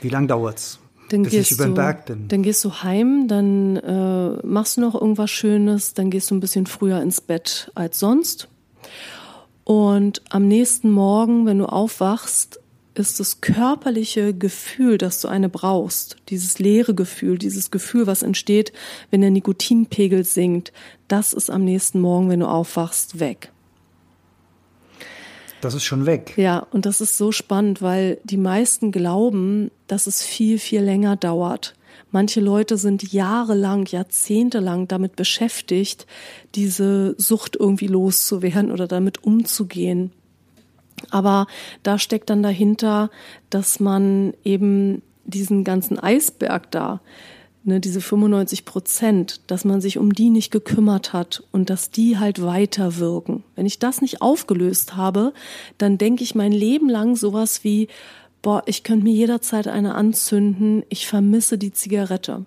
[0.00, 0.78] Wie lang dauert's?
[1.10, 2.28] Dann bis gehst ich über den du, Berg bin.
[2.28, 6.40] Dann gehst du heim, dann äh, machst du noch irgendwas Schönes, dann gehst du ein
[6.40, 8.48] bisschen früher ins Bett als sonst.
[9.64, 12.60] Und am nächsten Morgen, wenn du aufwachst,
[12.94, 18.72] ist das körperliche Gefühl, dass du eine brauchst, dieses leere Gefühl, dieses Gefühl, was entsteht,
[19.10, 20.72] wenn der Nikotinpegel sinkt,
[21.08, 23.50] das ist am nächsten Morgen, wenn du aufwachst, weg.
[25.60, 26.34] Das ist schon weg.
[26.36, 31.16] Ja, und das ist so spannend, weil die meisten glauben, dass es viel, viel länger
[31.16, 31.74] dauert.
[32.10, 36.06] Manche Leute sind jahrelang, jahrzehntelang damit beschäftigt,
[36.54, 40.12] diese Sucht irgendwie loszuwerden oder damit umzugehen.
[41.10, 41.46] Aber
[41.82, 43.10] da steckt dann dahinter,
[43.50, 47.00] dass man eben diesen ganzen Eisberg da,
[47.64, 52.18] ne, diese 95 Prozent, dass man sich um die nicht gekümmert hat und dass die
[52.18, 53.42] halt weiter wirken.
[53.56, 55.32] Wenn ich das nicht aufgelöst habe,
[55.78, 57.88] dann denke ich mein Leben lang sowas wie,
[58.42, 62.44] boah, ich könnte mir jederzeit eine anzünden, ich vermisse die Zigarette.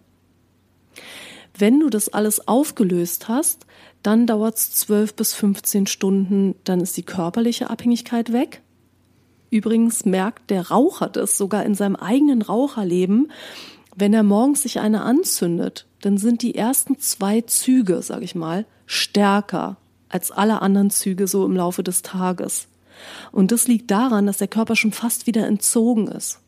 [1.58, 3.66] Wenn du das alles aufgelöst hast,
[4.04, 8.62] dann dauert es 12 bis 15 Stunden, dann ist die körperliche Abhängigkeit weg.
[9.50, 13.32] Übrigens merkt der Raucher das sogar in seinem eigenen Raucherleben,
[13.96, 18.66] wenn er morgens sich eine anzündet, dann sind die ersten zwei Züge, sag ich mal,
[18.86, 19.78] stärker
[20.10, 22.68] als alle anderen Züge so im Laufe des Tages.
[23.32, 26.40] Und das liegt daran, dass der Körper schon fast wieder entzogen ist.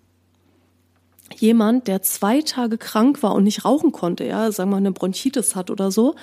[1.36, 5.56] Jemand, der zwei Tage krank war und nicht rauchen konnte, ja, sagen wir eine Bronchitis
[5.56, 6.16] hat oder so,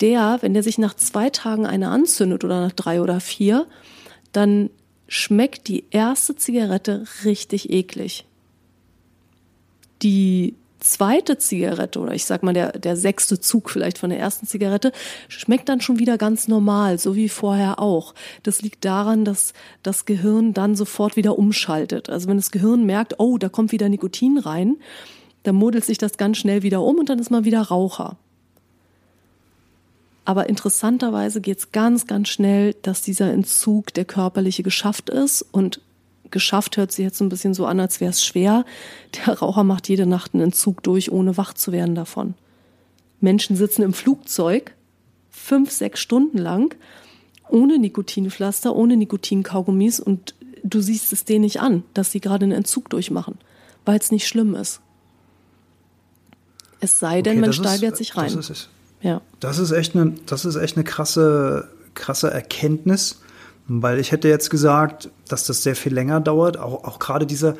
[0.00, 3.66] der, wenn der sich nach zwei Tagen eine anzündet oder nach drei oder vier,
[4.32, 4.70] dann
[5.08, 8.26] schmeckt die erste Zigarette richtig eklig.
[10.02, 14.46] Die zweite Zigarette oder ich sag mal der, der sechste Zug vielleicht von der ersten
[14.46, 14.92] Zigarette
[15.28, 18.14] schmeckt dann schon wieder ganz normal, so wie vorher auch.
[18.42, 19.52] Das liegt daran, dass
[19.82, 22.08] das Gehirn dann sofort wieder umschaltet.
[22.10, 24.76] Also wenn das Gehirn merkt, oh, da kommt wieder Nikotin rein,
[25.42, 28.16] dann modelt sich das ganz schnell wieder um und dann ist man wieder Raucher.
[30.28, 35.40] Aber interessanterweise geht es ganz, ganz schnell, dass dieser Entzug, der körperliche, geschafft ist.
[35.40, 35.80] Und
[36.30, 38.64] geschafft hört sich jetzt ein bisschen so an, als wäre es schwer.
[39.26, 42.34] Der Raucher macht jede Nacht einen Entzug durch, ohne wach zu werden davon.
[43.20, 44.74] Menschen sitzen im Flugzeug
[45.30, 46.74] fünf, sechs Stunden lang
[47.50, 52.52] ohne Nikotinpflaster, ohne Nikotinkaugummis und du siehst es denen nicht an, dass sie gerade einen
[52.52, 53.38] Entzug durchmachen,
[53.84, 54.80] weil es nicht schlimm ist.
[56.80, 58.34] Es sei denn, okay, man steigert ist, sich rein.
[58.34, 58.68] Das ist,
[59.00, 59.20] ja.
[59.40, 63.20] Das ist echt eine, das ist echt eine krasse, krasse Erkenntnis,
[63.68, 66.56] weil ich hätte jetzt gesagt, dass das sehr viel länger dauert.
[66.56, 67.56] Auch, auch gerade diese,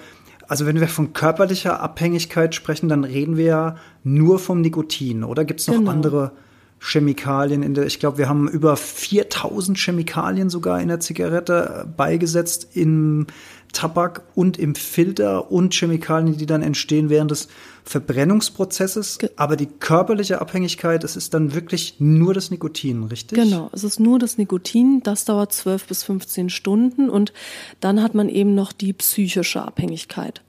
[0.49, 5.45] also wenn wir von körperlicher Abhängigkeit sprechen, dann reden wir ja nur vom Nikotin, oder
[5.45, 5.91] gibt es noch genau.
[5.91, 6.33] andere
[6.81, 12.69] Chemikalien in der, ich glaube, wir haben über 4000 Chemikalien sogar in der Zigarette beigesetzt
[12.75, 13.27] im
[13.73, 17.49] Tabak und im Filter und Chemikalien, die dann entstehen während des
[17.85, 19.19] Verbrennungsprozesses.
[19.37, 23.39] Aber die körperliche Abhängigkeit, es ist dann wirklich nur das Nikotin, richtig?
[23.39, 25.03] Genau, es ist nur das Nikotin.
[25.03, 27.33] Das dauert 12 bis 15 Stunden und
[27.81, 30.43] dann hat man eben noch die psychische Abhängigkeit.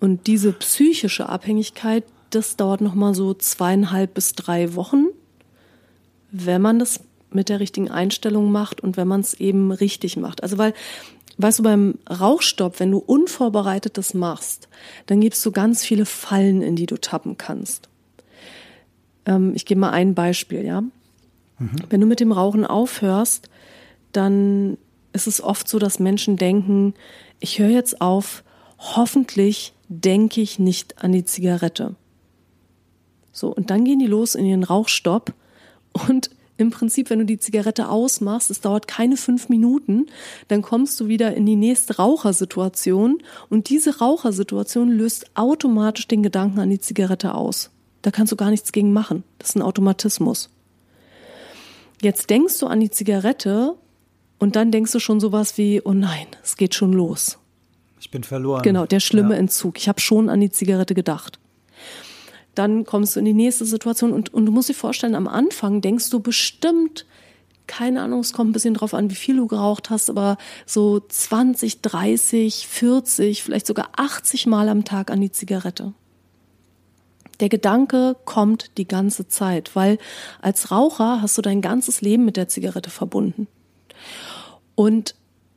[0.00, 5.06] Und diese psychische Abhängigkeit, das dauert noch mal so zweieinhalb bis drei Wochen,
[6.30, 7.00] wenn man das
[7.30, 10.42] mit der richtigen Einstellung macht und wenn man es eben richtig macht.
[10.42, 10.72] Also weil
[11.36, 14.68] Weißt du, beim Rauchstopp, wenn du unvorbereitet das machst,
[15.06, 17.88] dann gibst du ganz viele Fallen, in die du tappen kannst.
[19.26, 20.82] Ähm, ich gebe mal ein Beispiel, ja.
[20.82, 21.76] Mhm.
[21.88, 23.48] Wenn du mit dem Rauchen aufhörst,
[24.12, 24.78] dann
[25.12, 26.94] ist es oft so, dass Menschen denken,
[27.40, 28.44] ich höre jetzt auf,
[28.78, 31.94] hoffentlich denke ich nicht an die Zigarette.
[33.32, 35.32] So, und dann gehen die los in ihren Rauchstopp
[36.08, 40.06] und im Prinzip, wenn du die Zigarette ausmachst, es dauert keine fünf Minuten,
[40.48, 43.18] dann kommst du wieder in die nächste Rauchersituation
[43.50, 47.70] und diese Rauchersituation löst automatisch den Gedanken an die Zigarette aus.
[48.02, 49.24] Da kannst du gar nichts gegen machen.
[49.38, 50.50] Das ist ein Automatismus.
[52.00, 53.74] Jetzt denkst du an die Zigarette
[54.38, 57.38] und dann denkst du schon sowas wie, oh nein, es geht schon los.
[58.00, 58.62] Ich bin verloren.
[58.62, 59.40] Genau, der schlimme ja.
[59.40, 59.78] Entzug.
[59.78, 61.38] Ich habe schon an die Zigarette gedacht
[62.54, 65.80] dann kommst du in die nächste Situation und, und du musst dir vorstellen, am Anfang
[65.80, 67.06] denkst du bestimmt,
[67.66, 70.36] keine Ahnung, es kommt ein bisschen drauf an, wie viel du geraucht hast, aber
[70.66, 75.94] so 20, 30, 40, vielleicht sogar 80 Mal am Tag an die Zigarette.
[77.40, 79.98] Der Gedanke kommt die ganze Zeit, weil
[80.40, 83.48] als Raucher hast du dein ganzes Leben mit der Zigarette verbunden.
[84.74, 85.14] Und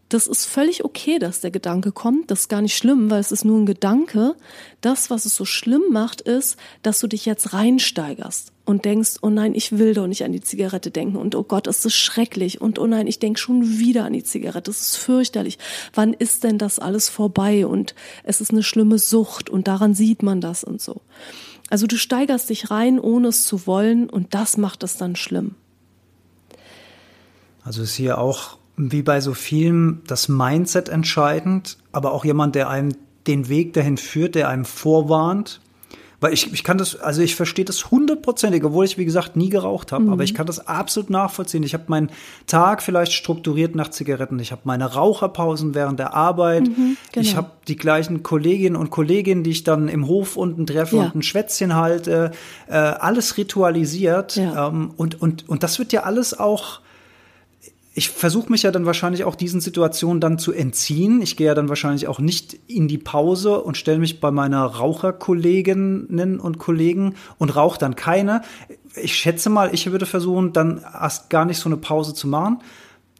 [0.09, 2.31] das ist völlig okay, dass der Gedanke kommt.
[2.31, 4.35] Das ist gar nicht schlimm, weil es ist nur ein Gedanke.
[4.79, 9.29] Das, was es so schlimm macht, ist, dass du dich jetzt reinsteigerst und denkst, oh
[9.29, 12.61] nein, ich will doch nicht an die Zigarette denken und oh Gott, ist das schrecklich
[12.61, 14.71] und oh nein, ich denke schon wieder an die Zigarette.
[14.71, 15.57] Das ist fürchterlich.
[15.93, 17.65] Wann ist denn das alles vorbei?
[17.65, 17.93] Und
[18.23, 21.01] es ist eine schlimme Sucht und daran sieht man das und so.
[21.69, 25.55] Also du steigerst dich rein, ohne es zu wollen und das macht es dann schlimm.
[27.63, 32.69] Also ist hier auch wie bei so vielen das Mindset entscheidend, aber auch jemand, der
[32.69, 32.93] einem
[33.25, 35.59] den Weg dahin führt, der einem vorwarnt.
[36.19, 39.49] Weil ich, ich kann das, also ich verstehe das hundertprozentig, obwohl ich, wie gesagt, nie
[39.49, 40.05] geraucht habe.
[40.05, 40.13] Mhm.
[40.13, 41.61] Aber ich kann das absolut nachvollziehen.
[41.61, 42.09] Ich habe meinen
[42.47, 44.39] Tag vielleicht strukturiert nach Zigaretten.
[44.39, 46.63] Ich habe meine Raucherpausen während der Arbeit.
[46.63, 47.23] Mhm, genau.
[47.23, 51.03] Ich habe die gleichen Kolleginnen und Kollegen, die ich dann im Hof unten treffe ja.
[51.03, 52.31] und ein Schwätzchen halte.
[52.67, 54.37] Äh, alles ritualisiert.
[54.37, 54.69] Ja.
[54.69, 56.79] Ähm, und, und, und das wird ja alles auch
[57.97, 61.19] ich versuche mich ja dann wahrscheinlich auch diesen Situationen dann zu entziehen.
[61.19, 64.63] Ich gehe ja dann wahrscheinlich auch nicht in die Pause und stelle mich bei meiner
[64.63, 68.43] Raucherkolleginnen und Kollegen und rauche dann keine.
[69.01, 72.59] Ich schätze mal, ich würde versuchen, dann erst gar nicht so eine Pause zu machen.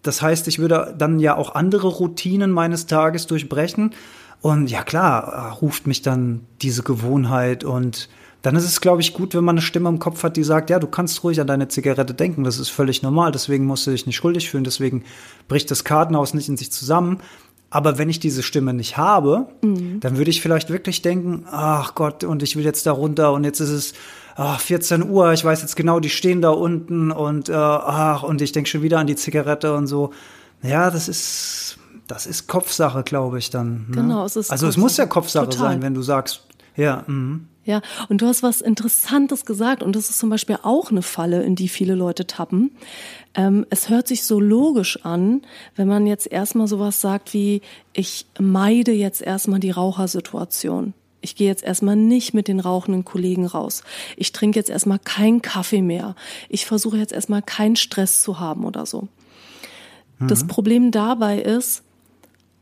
[0.03, 3.95] Das heißt, ich würde dann ja auch andere Routinen meines Tages durchbrechen.
[4.41, 8.09] Und ja klar, ruft mich dann diese Gewohnheit und
[8.47, 10.69] dann ist es, glaube ich, gut, wenn man eine Stimme im Kopf hat, die sagt,
[10.69, 13.91] ja, du kannst ruhig an deine Zigarette denken, das ist völlig normal, deswegen musst du
[13.91, 15.03] dich nicht schuldig fühlen, deswegen
[15.49, 17.19] bricht das Kartenhaus nicht in sich zusammen.
[17.69, 19.99] Aber wenn ich diese Stimme nicht habe, mhm.
[19.99, 23.43] dann würde ich vielleicht wirklich denken, ach Gott, und ich will jetzt da runter und
[23.43, 23.93] jetzt ist es
[24.37, 28.41] ach, 14 Uhr, ich weiß jetzt genau, die stehen da unten und äh, ach, und
[28.41, 30.13] ich denke schon wieder an die Zigarette und so.
[30.63, 33.87] Ja, das ist, das ist Kopfsache, glaube ich dann.
[33.89, 33.95] Ne?
[33.95, 34.69] Genau, es ist Also Kopfsache.
[34.69, 35.71] es muss ja Kopfsache Total.
[35.71, 37.39] sein, wenn du sagst, ja, mh.
[37.68, 41.43] Ja, und du hast was Interessantes gesagt und das ist zum Beispiel auch eine Falle,
[41.43, 42.72] in die viele Leute tappen.
[43.36, 45.41] Ähm, es hört sich so logisch an,
[45.76, 47.61] wenn man jetzt erstmal sowas sagt wie,
[47.91, 50.93] ich meide jetzt erstmal die Rauchersituation.
[51.20, 53.84] Ich gehe jetzt erstmal nicht mit den rauchenden Kollegen raus.
[54.15, 56.15] Ich trinke jetzt erstmal keinen Kaffee mehr.
[56.47, 59.09] Ich versuche jetzt erstmal keinen Stress zu haben oder so.
[60.20, 60.30] Mhm.
[60.30, 61.84] Das Problem dabei ist,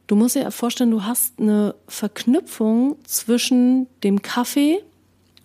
[0.08, 4.80] du musst dir vorstellen, du hast eine Verknüpfung zwischen dem Kaffee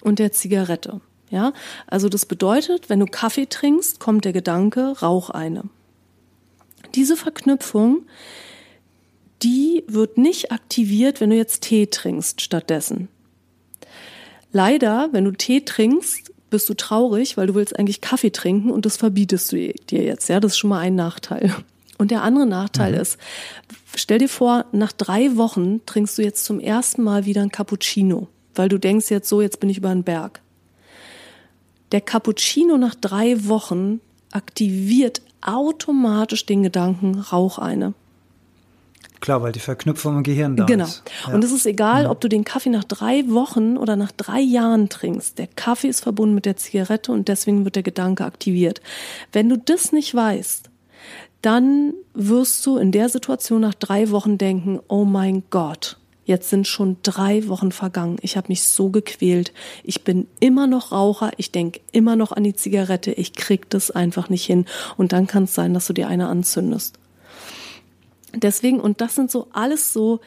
[0.03, 1.01] und der Zigarette.
[1.31, 1.53] Ja,
[1.87, 5.65] also das bedeutet, wenn du Kaffee trinkst, kommt der Gedanke, rauch eine.
[6.97, 8.03] Diese Verknüpfung,
[9.43, 13.09] die wird nicht aktiviert, wenn du jetzt Tee trinkst stattdessen.
[14.53, 18.85] Leider, wenn du Tee trinkst, bist du traurig, weil du willst eigentlich Kaffee trinken und
[18.85, 20.29] das verbietest du dir jetzt.
[20.29, 21.55] Ja, das ist schon mal ein Nachteil.
[21.97, 23.01] Und der andere Nachteil mhm.
[23.01, 23.19] ist,
[23.95, 28.27] stell dir vor, nach drei Wochen trinkst du jetzt zum ersten Mal wieder ein Cappuccino
[28.55, 30.41] weil du denkst jetzt so, jetzt bin ich über den Berg.
[31.93, 34.01] Der Cappuccino nach drei Wochen
[34.33, 37.95] aktiviert automatisch den Gedanken, rauch eine.
[39.21, 40.85] Klar, weil die Verknüpfung im Gehirn da genau.
[40.85, 41.05] ist.
[41.05, 41.29] Genau.
[41.29, 41.35] Ja.
[41.35, 44.89] Und es ist egal, ob du den Kaffee nach drei Wochen oder nach drei Jahren
[44.89, 45.39] trinkst.
[45.39, 48.81] Der Kaffee ist verbunden mit der Zigarette und deswegen wird der Gedanke aktiviert.
[49.33, 50.71] Wenn du das nicht weißt,
[51.43, 55.99] dann wirst du in der Situation nach drei Wochen denken, oh mein Gott,
[56.31, 58.19] Jetzt sind schon drei Wochen vergangen.
[58.23, 59.53] Ich habe mich so gequält.
[59.83, 61.33] Ich bin immer noch Raucher.
[61.39, 63.11] Ich denke immer noch an die Zigarette.
[63.11, 64.67] Ich krieg das einfach nicht hin.
[64.97, 67.01] Und dann kann es sein, dass du dir eine anzündest.
[68.33, 70.21] Deswegen, und das sind so alles so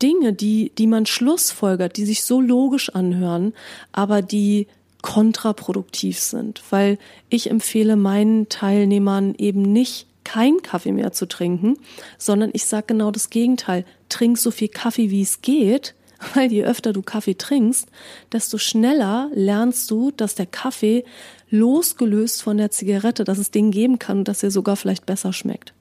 [0.00, 3.52] Dinge, die, die man schlussfolgert, die sich so logisch anhören,
[3.92, 4.66] aber die
[5.02, 6.62] kontraproduktiv sind.
[6.70, 6.96] Weil
[7.28, 11.76] ich empfehle meinen Teilnehmern eben nicht, keinen Kaffee mehr zu trinken,
[12.18, 13.84] sondern ich sage genau das Gegenteil.
[14.08, 15.94] Trink so viel Kaffee, wie es geht,
[16.34, 17.88] weil je öfter du Kaffee trinkst,
[18.32, 21.04] desto schneller lernst du, dass der Kaffee
[21.50, 25.32] losgelöst von der Zigarette, dass es den geben kann und dass er sogar vielleicht besser
[25.32, 25.72] schmeckt.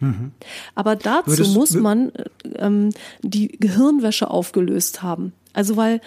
[0.00, 0.32] Mhm.
[0.74, 2.12] Aber dazu Würdest, muss man
[2.56, 2.90] ähm,
[3.22, 5.32] die Gehirnwäsche aufgelöst haben.
[5.52, 6.00] Also weil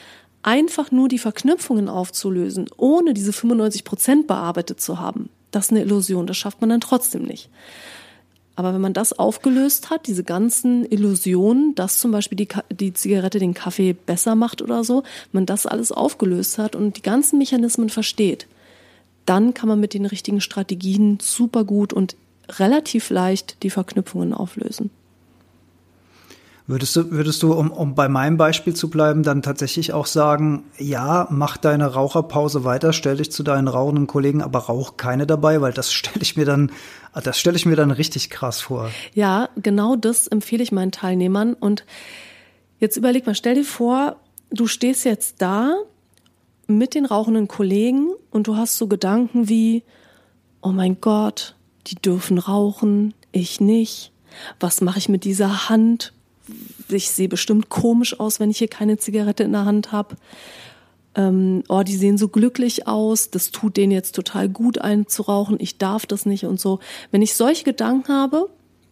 [0.43, 5.81] einfach nur die Verknüpfungen aufzulösen, ohne diese 95 Prozent bearbeitet zu haben, das ist eine
[5.81, 7.49] Illusion, das schafft man dann trotzdem nicht.
[8.55, 13.39] Aber wenn man das aufgelöst hat, diese ganzen Illusionen, dass zum Beispiel die, die Zigarette
[13.39, 17.39] den Kaffee besser macht oder so, wenn man das alles aufgelöst hat und die ganzen
[17.39, 18.47] Mechanismen versteht,
[19.25, 22.17] dann kann man mit den richtigen Strategien super gut und
[22.49, 24.89] relativ leicht die Verknüpfungen auflösen.
[26.69, 30.65] Würdest du, würdest du, um, um bei meinem Beispiel zu bleiben, dann tatsächlich auch sagen,
[30.77, 35.61] ja, mach deine Raucherpause weiter, stell dich zu deinen rauchenden Kollegen, aber rauch keine dabei,
[35.61, 36.71] weil das stelle ich mir dann,
[37.23, 38.91] das stelle ich mir dann richtig krass vor.
[39.15, 41.55] Ja, genau das empfehle ich meinen Teilnehmern.
[41.55, 41.85] Und
[42.79, 44.17] jetzt überleg mal, stell dir vor,
[44.51, 45.75] du stehst jetzt da
[46.67, 49.81] mit den rauchenden Kollegen und du hast so Gedanken wie,
[50.61, 51.55] oh mein Gott,
[51.87, 54.11] die dürfen rauchen, ich nicht.
[54.59, 56.13] Was mache ich mit dieser Hand?
[56.89, 60.15] Ich sehe bestimmt komisch aus, wenn ich hier keine Zigarette in der Hand habe.
[61.15, 65.77] Ähm, oh, die sehen so glücklich aus, das tut denen jetzt total gut einzurauchen, ich
[65.77, 66.79] darf das nicht und so.
[67.11, 68.49] Wenn ich solche Gedanken habe,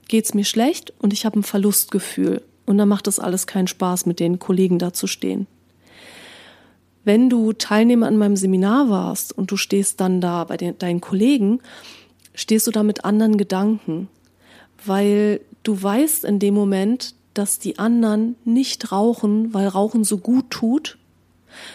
[0.08, 2.41] geht's mir schlecht und ich habe ein Verlustgefühl.
[2.66, 5.47] Und dann macht das alles keinen Spaß, mit den Kollegen da zu stehen.
[7.05, 10.99] Wenn du Teilnehmer an meinem Seminar warst und du stehst dann da bei den, deinen
[10.99, 11.62] Kollegen,
[12.34, 14.10] stehst du da mit anderen Gedanken,
[14.86, 20.50] weil du weißt in dem Moment, dass die anderen nicht rauchen, weil Rauchen so gut
[20.50, 20.98] tut,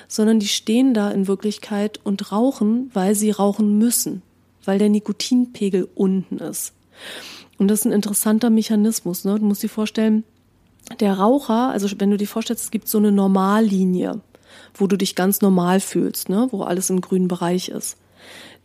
[0.08, 4.22] sondern die stehen da in Wirklichkeit und rauchen, weil sie rauchen müssen,
[4.64, 6.72] weil der Nikotinpegel unten ist.
[7.58, 9.24] Und das ist ein interessanter Mechanismus.
[9.24, 9.38] Ne?
[9.38, 10.24] Du musst dir vorstellen,
[11.00, 14.20] der Raucher, also wenn du dir vorstellst, es gibt so eine Normallinie,
[14.74, 16.48] wo du dich ganz normal fühlst, ne?
[16.50, 17.96] wo alles im grünen Bereich ist.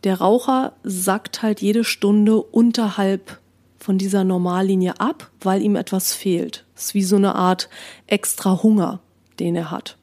[0.04, 3.38] Der Raucher sackt halt jede Stunde unterhalb
[3.78, 6.64] von dieser Normallinie ab, weil ihm etwas fehlt.
[6.78, 7.68] Das ist wie so eine Art
[8.06, 9.00] extra Hunger,
[9.40, 9.98] den er hat.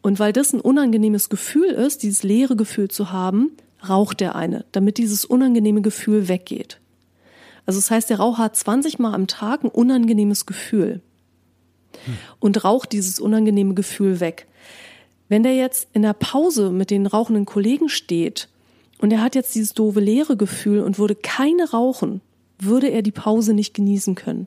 [0.00, 3.50] Und weil das ein unangenehmes Gefühl ist, dieses leere Gefühl zu haben,
[3.88, 6.78] raucht der eine, damit dieses unangenehme Gefühl weggeht.
[7.66, 11.00] Also das heißt, der Raucher hat 20 Mal am Tag ein unangenehmes Gefühl
[12.38, 14.46] und raucht dieses unangenehme Gefühl weg.
[15.28, 18.48] Wenn der jetzt in der Pause mit den rauchenden Kollegen steht
[19.00, 22.20] und er hat jetzt dieses doofe leere Gefühl und würde keine rauchen,
[22.60, 24.46] würde er die Pause nicht genießen können.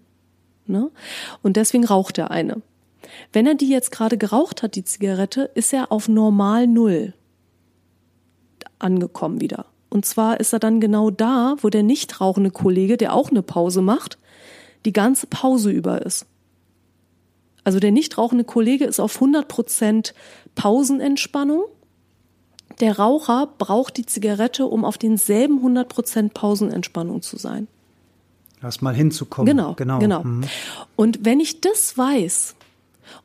[0.68, 0.92] Ne?
[1.42, 2.62] Und deswegen raucht er eine.
[3.32, 7.14] Wenn er die jetzt gerade geraucht hat, die Zigarette, ist er auf normal Null
[8.80, 9.66] angekommen wieder.
[9.90, 13.42] Und zwar ist er dann genau da, wo der nicht rauchende Kollege, der auch eine
[13.42, 14.18] Pause macht,
[14.86, 16.26] die ganze Pause über ist.
[17.64, 20.14] Also der nicht rauchende Kollege ist auf 100 Prozent
[20.54, 21.64] Pausenentspannung.
[22.80, 27.68] Der Raucher braucht die Zigarette, um auf denselben 100 Prozent Pausenentspannung zu sein.
[28.62, 29.56] Erst mal hinzukommen.
[29.56, 30.00] Genau, genau.
[30.00, 30.24] genau.
[30.24, 30.44] Mhm.
[30.96, 32.56] Und wenn ich das weiß,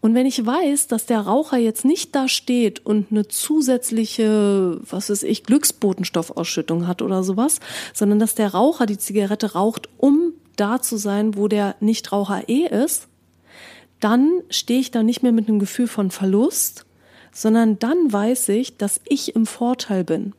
[0.01, 5.11] und wenn ich weiß, dass der Raucher jetzt nicht da steht und eine zusätzliche, was
[5.11, 7.61] weiß ich, Glücksbotenstoffausschüttung hat oder sowas,
[7.93, 12.67] sondern dass der Raucher die Zigarette raucht, um da zu sein, wo der Nichtraucher eh
[12.67, 13.09] ist,
[14.01, 16.87] dann stehe ich da nicht mehr mit einem Gefühl von Verlust,
[17.33, 20.35] sondern dann weiß ich, dass ich im Vorteil bin.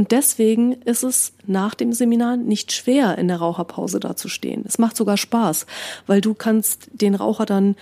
[0.00, 4.64] Und deswegen ist es nach dem Seminar nicht schwer, in der Raucherpause da zu stehen.
[4.66, 5.66] Es macht sogar Spaß,
[6.06, 7.76] weil du kannst den Raucher dann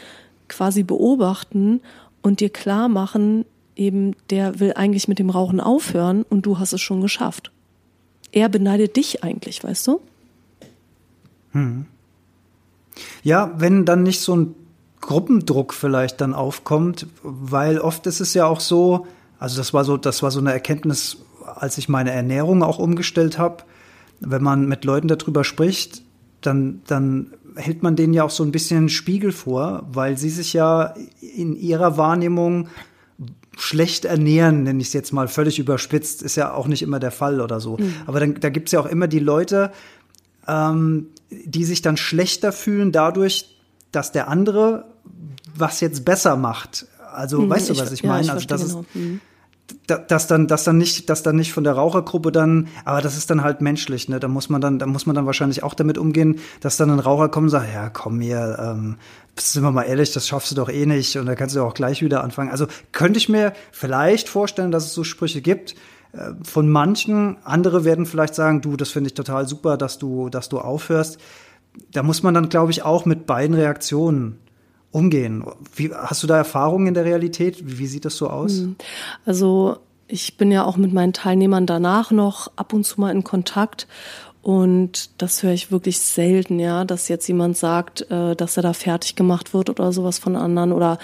[0.49, 1.81] quasi beobachten
[2.21, 3.45] und dir klar machen,
[3.77, 7.53] eben der will eigentlich mit dem Rauchen aufhören und du hast es schon geschafft.
[8.33, 10.01] Er beneidet dich eigentlich, weißt du?
[11.53, 11.87] Hm.
[13.23, 14.57] Ja, wenn dann nicht so ein
[15.01, 19.07] Gruppendruck vielleicht dann aufkommt, weil oft ist es ja auch so,
[19.39, 21.19] also das war so, das war so eine Erkenntnis
[21.57, 23.65] als ich meine Ernährung auch umgestellt habe,
[24.21, 26.03] wenn man mit Leuten darüber spricht,
[26.41, 30.31] dann, dann hält man denen ja auch so ein bisschen einen Spiegel vor, weil sie
[30.31, 32.69] sich ja in ihrer Wahrnehmung
[33.57, 37.11] schlecht ernähren, nenne ich es jetzt mal völlig überspitzt, ist ja auch nicht immer der
[37.11, 37.77] Fall oder so.
[37.77, 37.95] Mhm.
[38.07, 39.73] Aber dann, da gibt es ja auch immer die Leute,
[40.47, 43.57] ähm, die sich dann schlechter fühlen dadurch,
[43.91, 44.85] dass der andere
[45.57, 46.87] was jetzt besser macht.
[47.13, 48.29] Also, mhm, weißt du, was ich, ich meine?
[48.29, 48.81] Ja, ich also, das genau.
[48.81, 49.21] ist, mhm
[49.87, 53.31] dass dann, dass dann nicht, dass dann nicht von der Rauchergruppe dann, aber das ist
[53.31, 54.19] dann halt menschlich, ne?
[54.21, 56.99] Da muss man dann, da muss man dann wahrscheinlich auch damit umgehen, dass dann ein
[56.99, 58.97] Raucher kommt und sagt, ja, komm hier, ähm,
[59.39, 61.75] sind wir mal ehrlich, das schaffst du doch eh nicht und da kannst du auch
[61.75, 62.51] gleich wieder anfangen.
[62.51, 65.75] Also könnte ich mir vielleicht vorstellen, dass es so Sprüche gibt
[66.13, 67.37] äh, von manchen.
[67.45, 71.19] Andere werden vielleicht sagen, du, das finde ich total super, dass du, dass du aufhörst.
[71.93, 74.39] Da muss man dann, glaube ich, auch mit beiden Reaktionen
[74.91, 75.45] umgehen.
[75.75, 77.67] Wie, hast du da Erfahrungen in der Realität?
[77.67, 78.59] Wie, wie sieht das so aus?
[78.59, 78.77] Hm.
[79.27, 83.25] Also ich bin ja auch mit meinen Teilnehmern danach noch ab und zu mal in
[83.25, 83.87] Kontakt
[84.41, 88.73] und das höre ich wirklich selten, ja, dass jetzt jemand sagt, äh, dass er da
[88.73, 90.99] fertig gemacht wird oder sowas von anderen oder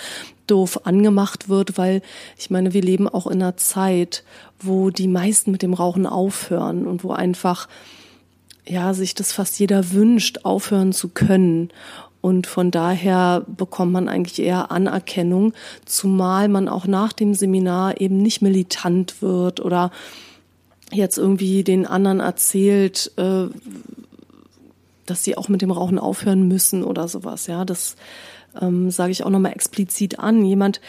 [0.46, 2.00] doof angemacht wird, weil
[2.38, 4.24] ich meine, wir leben auch in einer Zeit,
[4.60, 7.68] wo die meisten mit dem Rauchen aufhören und wo einfach
[8.66, 11.70] ja, sich das fast jeder wünscht, aufhören zu können.
[12.24, 15.52] Und von daher bekommt man eigentlich eher Anerkennung,
[15.84, 19.90] zumal man auch nach dem Seminar eben nicht militant wird oder
[20.90, 23.48] jetzt irgendwie den anderen erzählt, äh,
[25.04, 27.46] dass sie auch mit dem Rauchen aufhören müssen oder sowas.
[27.46, 27.94] Ja, das
[28.58, 30.46] ähm, sage ich auch nochmal explizit an.
[30.46, 30.80] Jemand,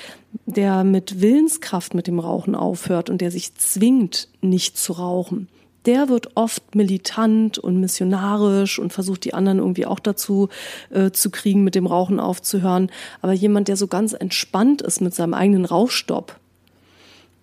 [0.46, 5.50] der mit Willenskraft mit dem Rauchen aufhört und der sich zwingt, nicht zu rauchen,
[5.86, 10.50] der wird oft militant und missionarisch und versucht die anderen irgendwie auch dazu
[10.90, 12.90] äh, zu kriegen, mit dem Rauchen aufzuhören.
[13.22, 16.40] Aber jemand, der so ganz entspannt ist mit seinem eigenen Rauchstopp,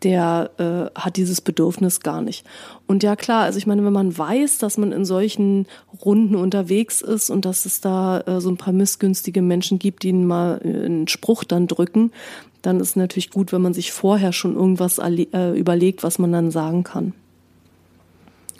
[0.02, 2.44] der äh, hat dieses Bedürfnis gar nicht.
[2.86, 5.66] Und ja klar, also ich meine, wenn man weiß, dass man in solchen
[6.04, 10.08] Runden unterwegs ist und dass es da äh, so ein paar missgünstige Menschen gibt, die
[10.08, 12.10] ihnen mal äh, einen Spruch dann drücken,
[12.62, 16.50] dann ist natürlich gut, wenn man sich vorher schon irgendwas äh, überlegt, was man dann
[16.50, 17.12] sagen kann.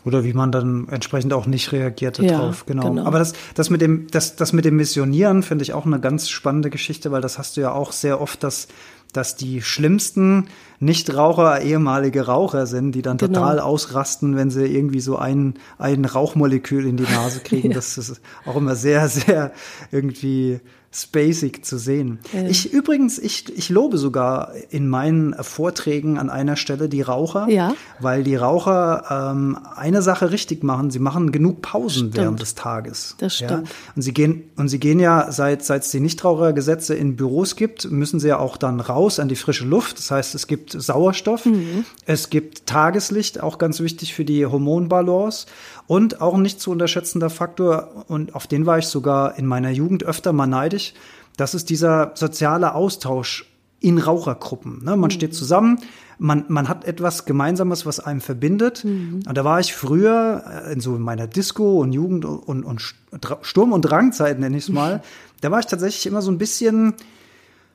[0.04, 2.66] Oder wie man dann entsprechend auch nicht reagierte ja, drauf.
[2.66, 2.88] Genau.
[2.88, 3.04] genau.
[3.04, 6.28] Aber das, das mit dem, das, das mit dem Missionieren finde ich auch eine ganz
[6.28, 8.66] spannende Geschichte, weil das hast du ja auch sehr oft, dass,
[9.12, 10.48] dass die schlimmsten
[10.80, 13.40] Nichtraucher ehemalige Raucher sind, die dann genau.
[13.40, 17.68] total ausrasten, wenn sie irgendwie so ein, ein Rauchmolekül in die Nase kriegen.
[17.70, 17.74] ja.
[17.74, 19.52] Das ist auch immer sehr, sehr
[19.92, 20.60] irgendwie
[20.94, 22.18] spacig zu sehen.
[22.32, 22.42] Ja.
[22.42, 27.74] Ich übrigens, ich, ich lobe sogar in meinen Vorträgen an einer Stelle die Raucher, ja.
[27.98, 30.90] weil die Raucher ähm, eine Sache richtig machen.
[30.90, 32.16] Sie machen genug Pausen stimmt.
[32.16, 33.14] während des Tages.
[33.18, 33.50] Das stimmt.
[33.68, 33.74] Ja?
[33.96, 37.90] Und sie gehen und sie gehen ja seit seit es die Nichtrauchergesetze in Büros gibt,
[37.90, 39.98] müssen sie ja auch dann raus an die frische Luft.
[39.98, 41.86] Das heißt, es gibt Sauerstoff, mhm.
[42.04, 45.46] es gibt Tageslicht, auch ganz wichtig für die Hormonbalance
[45.86, 49.70] und auch ein nicht zu unterschätzender Faktor und auf den war ich sogar in meiner
[49.70, 50.94] Jugend öfter mal neidisch.
[51.36, 53.46] Das ist dieser soziale Austausch
[53.80, 54.84] in Rauchergruppen.
[54.84, 54.96] Ne?
[54.96, 55.10] Man mhm.
[55.10, 55.80] steht zusammen,
[56.18, 58.84] man, man hat etwas Gemeinsames, was einem verbindet.
[58.84, 59.24] Mhm.
[59.26, 62.94] Und da war ich früher äh, in so meiner Disco und Jugend und, und
[63.42, 65.02] Sturm- und Drangzeit, nenne ich es mal.
[65.40, 66.94] da war ich tatsächlich immer so ein bisschen,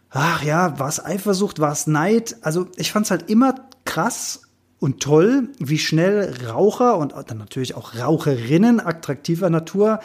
[0.10, 2.38] ach ja, war es Eifersucht, war es Neid.
[2.42, 4.47] Also ich fand es halt immer krass
[4.80, 10.00] und toll, wie schnell Raucher und dann natürlich auch Raucherinnen attraktiver Natur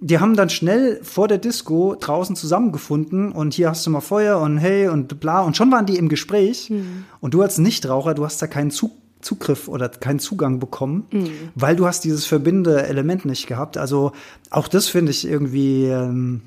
[0.00, 4.38] die haben dann schnell vor der Disco draußen zusammengefunden und hier hast du mal Feuer
[4.38, 7.04] und hey und bla und schon waren die im Gespräch mhm.
[7.20, 11.30] und du als Nichtraucher, du hast da keinen Zug Zugriff oder keinen Zugang bekommen, mhm.
[11.56, 13.76] weil du hast dieses verbindende Element nicht gehabt.
[13.76, 14.12] Also
[14.50, 16.42] auch das finde ich irgendwie ähm,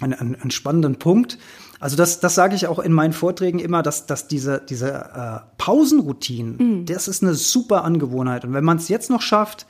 [0.00, 1.38] einen, einen, spannenden Punkt.
[1.80, 5.40] Also das, das sage ich auch in meinen Vorträgen immer, dass, dass diese, diese äh,
[5.56, 6.86] Pausenroutinen, mhm.
[6.86, 8.44] das ist eine super Angewohnheit.
[8.44, 9.66] Und wenn man es jetzt noch schafft,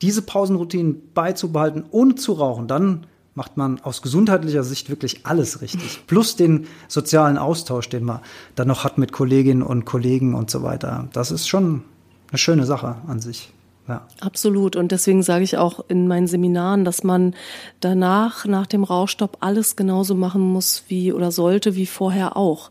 [0.00, 6.02] diese Pausenroutinen beizubehalten, ohne zu rauchen, dann macht man aus gesundheitlicher Sicht wirklich alles richtig.
[6.06, 8.20] Plus den sozialen Austausch, den man
[8.54, 11.08] dann noch hat mit Kolleginnen und Kollegen und so weiter.
[11.12, 11.82] Das ist schon
[12.30, 13.52] eine schöne Sache an sich.
[13.88, 14.06] Ja.
[14.20, 14.76] Absolut.
[14.76, 17.34] Und deswegen sage ich auch in meinen Seminaren, dass man
[17.80, 22.70] danach, nach dem Rauchstopp, alles genauso machen muss wie oder sollte wie vorher auch.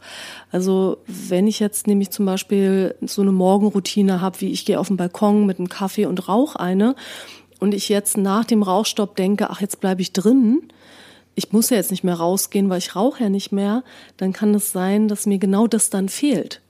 [0.52, 4.88] Also wenn ich jetzt nämlich zum Beispiel so eine Morgenroutine habe, wie ich gehe auf
[4.88, 6.96] den Balkon mit einem Kaffee und rauche eine
[7.60, 10.62] und ich jetzt nach dem Rauchstopp denke, ach, jetzt bleibe ich drin,
[11.34, 13.84] ich muss ja jetzt nicht mehr rausgehen, weil ich rauche ja nicht mehr,
[14.18, 16.62] dann kann es sein, dass mir genau das dann fehlt.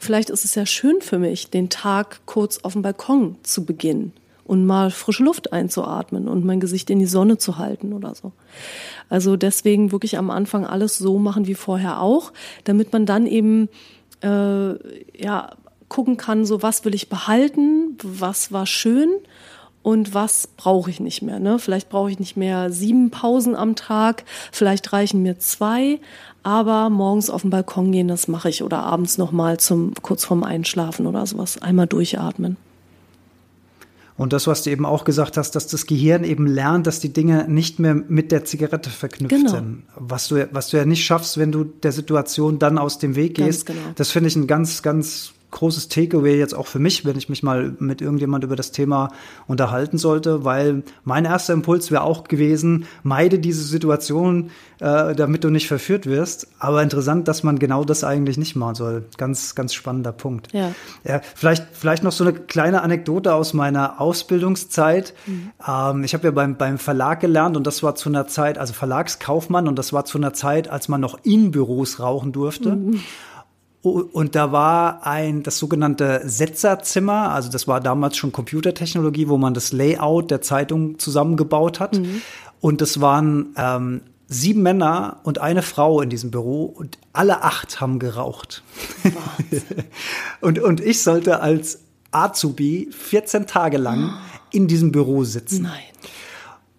[0.00, 4.12] Vielleicht ist es ja schön für mich, den Tag kurz auf dem Balkon zu beginnen
[4.44, 8.32] und mal frische Luft einzuatmen und mein Gesicht in die Sonne zu halten oder so.
[9.08, 12.32] Also deswegen wirklich am Anfang alles so machen wie vorher auch,
[12.64, 13.68] damit man dann eben
[14.22, 14.74] äh,
[15.20, 15.50] ja
[15.88, 19.10] gucken kann, so was will ich behalten, was war schön
[19.84, 21.38] und was brauche ich nicht mehr.
[21.38, 21.60] Ne?
[21.60, 26.00] Vielleicht brauche ich nicht mehr sieben Pausen am Tag, vielleicht reichen mir zwei,
[26.42, 30.42] aber morgens auf den Balkon gehen, das mache ich oder abends nochmal zum kurz vorm
[30.42, 31.60] Einschlafen oder sowas.
[31.62, 32.56] Einmal durchatmen.
[34.16, 37.12] Und das, was du eben auch gesagt hast, dass das Gehirn eben lernt, dass die
[37.12, 39.50] Dinge nicht mehr mit der Zigarette verknüpft genau.
[39.50, 39.82] sind.
[39.96, 43.34] Was du, was du ja nicht schaffst, wenn du der Situation dann aus dem Weg
[43.34, 43.66] gehst.
[43.66, 43.80] Genau.
[43.96, 47.42] Das finde ich ein ganz, ganz großes Takeaway jetzt auch für mich, wenn ich mich
[47.42, 49.10] mal mit irgendjemand über das Thema
[49.46, 54.50] unterhalten sollte, weil mein erster Impuls wäre auch gewesen, meide diese Situation,
[54.80, 56.48] äh, damit du nicht verführt wirst.
[56.58, 59.04] Aber interessant, dass man genau das eigentlich nicht machen soll.
[59.16, 60.52] Ganz, ganz spannender Punkt.
[60.52, 60.72] Ja.
[61.04, 65.14] ja vielleicht, vielleicht noch so eine kleine Anekdote aus meiner Ausbildungszeit.
[65.26, 65.50] Mhm.
[65.66, 68.74] Ähm, ich habe ja beim, beim Verlag gelernt und das war zu einer Zeit, also
[68.74, 72.74] Verlagskaufmann und das war zu einer Zeit, als man noch in Büros rauchen durfte.
[72.74, 73.00] Mhm.
[73.84, 79.52] Und da war ein, das sogenannte Setzerzimmer, also das war damals schon Computertechnologie, wo man
[79.52, 81.98] das Layout der Zeitung zusammengebaut hat.
[81.98, 82.22] Mhm.
[82.62, 87.82] Und es waren ähm, sieben Männer und eine Frau in diesem Büro und alle acht
[87.82, 88.62] haben geraucht.
[90.40, 91.80] und, und ich sollte als
[92.10, 94.14] Azubi 14 Tage lang
[94.50, 95.64] in diesem Büro sitzen.
[95.64, 95.82] Nein.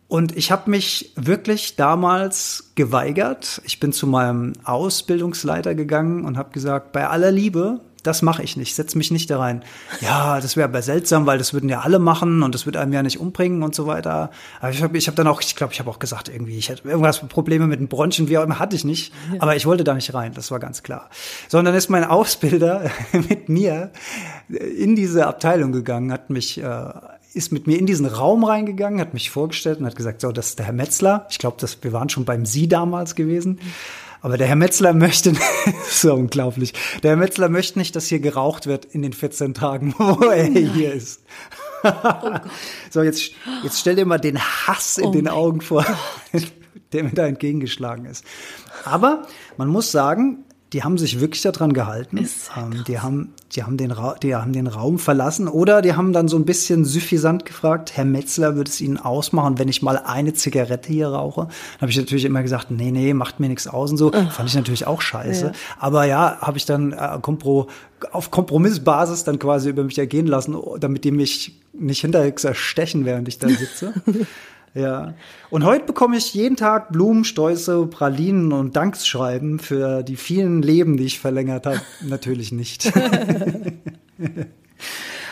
[0.07, 3.61] Und ich habe mich wirklich damals geweigert.
[3.65, 8.55] Ich bin zu meinem Ausbildungsleiter gegangen und habe gesagt, bei aller Liebe, das mache ich
[8.55, 9.63] nicht, setz mich nicht da rein.
[9.99, 12.93] Ja, das wäre aber seltsam, weil das würden ja alle machen und das würde einem
[12.93, 14.29] ja nicht umbringen und so weiter.
[14.59, 16.69] Aber ich habe ich hab dann auch, ich glaube, ich habe auch gesagt, irgendwie, ich
[16.69, 19.11] hatte irgendwas Probleme mit den Bronchien, wie auch immer, hatte ich nicht.
[19.39, 21.09] Aber ich wollte da nicht rein, das war ganz klar.
[21.47, 23.91] Sondern ist mein Ausbilder mit mir
[24.49, 26.89] in diese Abteilung gegangen, hat mich äh,
[27.35, 30.47] ist mit mir in diesen Raum reingegangen, hat mich vorgestellt und hat gesagt, so, das
[30.49, 31.27] ist der Herr Metzler.
[31.29, 33.59] Ich glaube, wir waren schon beim Sie damals gewesen.
[34.21, 35.33] Aber der Herr Metzler möchte,
[35.89, 36.73] so unglaublich,
[37.03, 40.49] der Herr Metzler möchte nicht, dass hier geraucht wird in den 14 Tagen, wo er
[40.49, 40.71] Nein.
[40.73, 41.23] hier ist.
[41.83, 41.91] Oh
[42.89, 43.33] so, jetzt,
[43.63, 45.85] jetzt stell dir mal den Hass in oh den Augen vor,
[46.93, 48.25] der mir da entgegengeschlagen ist.
[48.85, 49.27] Aber
[49.57, 50.45] man muss sagen,
[50.75, 52.17] die haben sich wirklich daran gehalten.
[52.17, 56.11] Ähm, die haben, die haben den, Ra die haben den Raum verlassen oder die haben
[56.11, 59.97] dann so ein bisschen suffisant gefragt, Herr Metzler, würde es Ihnen ausmachen, wenn ich mal
[59.97, 61.43] eine Zigarette hier rauche?
[61.43, 64.11] Dann habe ich natürlich immer gesagt, nee, nee, macht mir nichts aus und so.
[64.13, 64.33] Ach.
[64.33, 65.45] Fand ich natürlich auch scheiße.
[65.45, 65.51] Ja.
[65.79, 67.69] Aber ja, habe ich dann äh, Kompro
[68.11, 73.29] auf Kompromissbasis dann quasi über mich ergehen lassen, damit die mich nicht hinterher zerstechen, während
[73.29, 73.93] ich da sitze.
[74.75, 75.13] Ja.
[75.49, 80.97] Und heute bekomme ich jeden Tag Blumen, Sträuße, Pralinen und Dankschreiben für die vielen Leben,
[80.97, 81.81] die ich verlängert habe.
[82.01, 82.91] Natürlich nicht.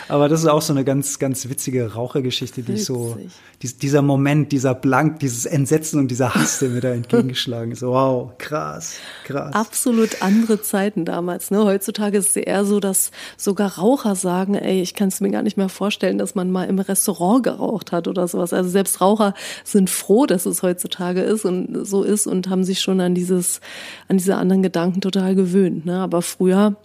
[0.08, 3.16] Aber das ist auch so eine ganz, ganz witzige Rauchergeschichte, die ich so,
[3.62, 7.82] dies, dieser Moment, dieser Blank, dieses Entsetzen und dieser Hass, der mir da entgegengeschlagen ist.
[7.82, 9.54] Wow, krass, krass.
[9.54, 11.50] Absolut andere Zeiten damals.
[11.50, 11.64] Ne?
[11.64, 15.42] Heutzutage ist es eher so, dass sogar Raucher sagen, ey, ich kann es mir gar
[15.42, 18.52] nicht mehr vorstellen, dass man mal im Restaurant geraucht hat oder sowas.
[18.52, 19.34] Also selbst Raucher
[19.64, 23.60] sind froh, dass es heutzutage ist und so ist und haben sich schon an dieses,
[24.08, 25.86] an diese anderen Gedanken total gewöhnt.
[25.86, 25.98] Ne?
[26.00, 26.76] Aber früher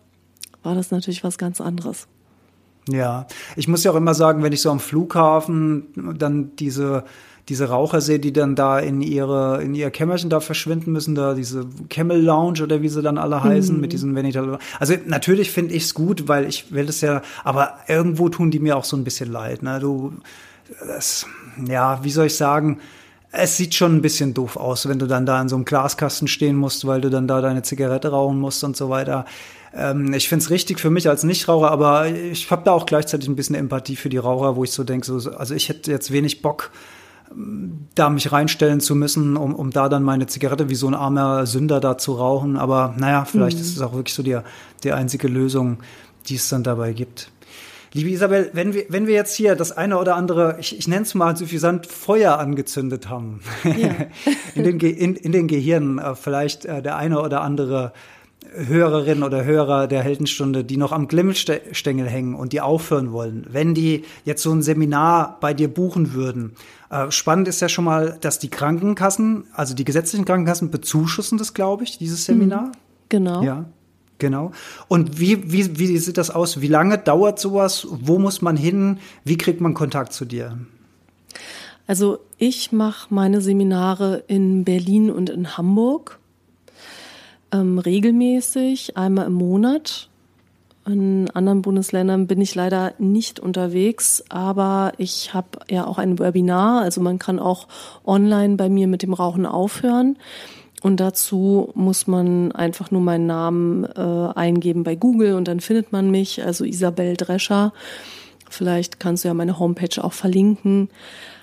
[0.63, 2.07] war das natürlich was ganz anderes.
[2.91, 7.03] Ja, ich muss ja auch immer sagen, wenn ich so am Flughafen dann diese
[7.49, 11.33] diese Raucher sehe, die dann da in ihre in ihr Kämmerchen da verschwinden müssen, da
[11.33, 13.81] diese Camel Lounge oder wie sie dann alle heißen mhm.
[13.81, 14.59] mit diesen Venita.
[14.79, 18.59] Also natürlich finde ich es gut, weil ich will es ja, aber irgendwo tun die
[18.59, 19.63] mir auch so ein bisschen leid.
[19.63, 19.79] Ne?
[19.79, 20.13] Du,
[20.85, 21.25] das,
[21.67, 22.79] ja, wie soll ich sagen?
[23.31, 26.27] Es sieht schon ein bisschen doof aus, wenn du dann da in so einem Glaskasten
[26.27, 29.25] stehen musst, weil du dann da deine Zigarette rauchen musst und so weiter.
[29.73, 33.29] Ähm, ich finde es richtig für mich als Nichtraucher, aber ich habe da auch gleichzeitig
[33.29, 36.11] ein bisschen Empathie für die Raucher, wo ich so denke, so, also ich hätte jetzt
[36.11, 36.71] wenig Bock,
[37.95, 41.45] da mich reinstellen zu müssen, um, um da dann meine Zigarette wie so ein armer
[41.45, 42.57] Sünder da zu rauchen.
[42.57, 43.63] Aber naja, vielleicht mhm.
[43.63, 44.39] ist es auch wirklich so die,
[44.83, 45.77] die einzige Lösung,
[46.27, 47.31] die es dann dabei gibt.
[47.93, 51.03] Liebe Isabel, wenn wir, wenn wir jetzt hier das eine oder andere, ich, ich nenne
[51.03, 53.95] es mal suffisant, Feuer angezündet haben, ja.
[54.55, 57.93] in, den, in, in den Gehirnen, äh, vielleicht äh, der eine oder andere
[58.51, 63.73] Hörerin oder Hörer der Heldenstunde, die noch am Glimmelstängel hängen und die aufhören wollen, wenn
[63.73, 66.53] die jetzt so ein Seminar bei dir buchen würden.
[66.89, 71.53] Äh, spannend ist ja schon mal, dass die Krankenkassen, also die gesetzlichen Krankenkassen bezuschussen das,
[71.53, 72.67] glaube ich, dieses Seminar.
[72.67, 72.71] Mhm.
[73.09, 73.43] Genau.
[73.43, 73.65] Ja.
[74.19, 74.51] Genau.
[74.89, 76.59] Und wie, wie, wie sieht das aus?
[76.59, 77.87] Wie lange dauert sowas?
[77.89, 78.99] Wo muss man hin?
[79.23, 80.57] Wie kriegt man Kontakt zu dir?
[81.87, 86.18] Also ich mache meine Seminare in Berlin und in Hamburg
[87.51, 90.09] ähm, regelmäßig, einmal im Monat.
[90.85, 96.81] In anderen Bundesländern bin ich leider nicht unterwegs, aber ich habe ja auch ein Webinar,
[96.81, 97.67] also man kann auch
[98.05, 100.17] online bei mir mit dem Rauchen aufhören.
[100.81, 105.91] Und dazu muss man einfach nur meinen Namen äh, eingeben bei Google und dann findet
[105.91, 107.73] man mich, also Isabel Drescher.
[108.49, 110.89] Vielleicht kannst du ja meine Homepage auch verlinken.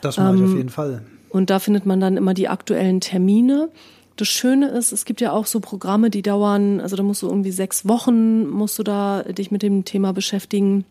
[0.00, 1.02] Das mache ich auf ähm, jeden Fall.
[1.28, 3.68] Und da findet man dann immer die aktuellen Termine.
[4.16, 7.28] Das Schöne ist, es gibt ja auch so Programme, die dauern, also da musst du
[7.28, 10.86] irgendwie sechs Wochen, musst du da dich mit dem Thema beschäftigen.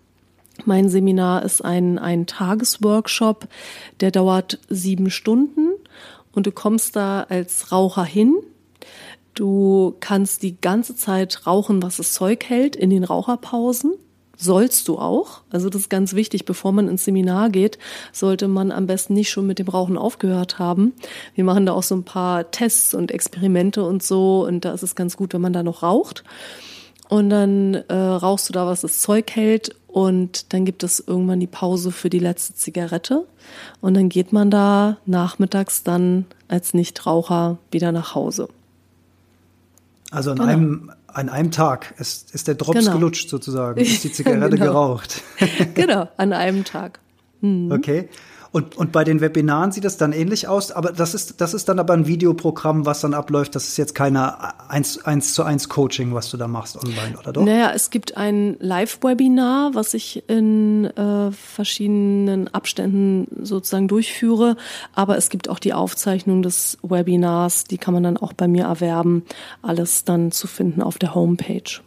[0.63, 3.47] Mein Seminar ist ein, ein Tagesworkshop,
[3.99, 5.71] der dauert sieben Stunden
[6.33, 8.35] und du kommst da als Raucher hin.
[9.33, 13.95] Du kannst die ganze Zeit rauchen, was das Zeug hält, in den Raucherpausen
[14.37, 15.41] sollst du auch.
[15.51, 17.77] Also das ist ganz wichtig, bevor man ins Seminar geht,
[18.11, 20.93] sollte man am besten nicht schon mit dem Rauchen aufgehört haben.
[21.35, 24.83] Wir machen da auch so ein paar Tests und Experimente und so und da ist
[24.83, 26.23] es ganz gut, wenn man da noch raucht.
[27.07, 31.39] Und dann äh, rauchst du da, was das Zeug hält und dann gibt es irgendwann
[31.39, 33.25] die Pause für die letzte Zigarette
[33.79, 38.49] und dann geht man da nachmittags dann als Nichtraucher wieder nach Hause.
[40.11, 40.49] Also an genau.
[40.49, 42.93] einem an einem Tag ist, ist der Drops genau.
[42.93, 44.65] gelutscht sozusagen, ist die Zigarette genau.
[44.65, 45.23] geraucht.
[45.73, 46.99] genau, an einem Tag.
[47.41, 47.71] Mhm.
[47.71, 48.09] Okay.
[48.55, 51.67] Und, und bei den Webinaren sieht das dann ähnlich aus, aber das ist, das ist
[51.67, 53.53] dann aber ein Videoprogramm, was dann abläuft.
[53.53, 57.33] Das ist jetzt keine eins, eins zu eins Coaching, was du da machst online, oder
[57.33, 57.43] doch?
[57.43, 64.55] Naja, es gibt ein Live-Webinar, was ich in äh, verschiedenen Abständen sozusagen durchführe,
[64.93, 68.63] aber es gibt auch die Aufzeichnung des Webinars, die kann man dann auch bei mir
[68.63, 69.25] erwerben.
[69.63, 71.81] Alles dann zu finden auf der Homepage.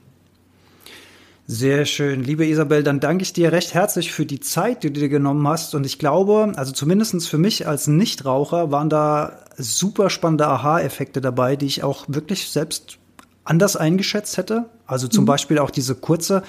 [1.50, 2.24] Sehr schön.
[2.24, 5.48] Liebe Isabel, dann danke ich dir recht herzlich für die Zeit, die du dir genommen
[5.48, 5.74] hast.
[5.74, 11.56] Und ich glaube, also zumindestens für mich als Nichtraucher waren da super spannende Aha-Effekte dabei,
[11.56, 12.98] die ich auch wirklich selbst
[13.44, 14.66] anders eingeschätzt hätte.
[14.86, 15.28] Also zum mhm.
[15.28, 16.42] Beispiel auch diese kurze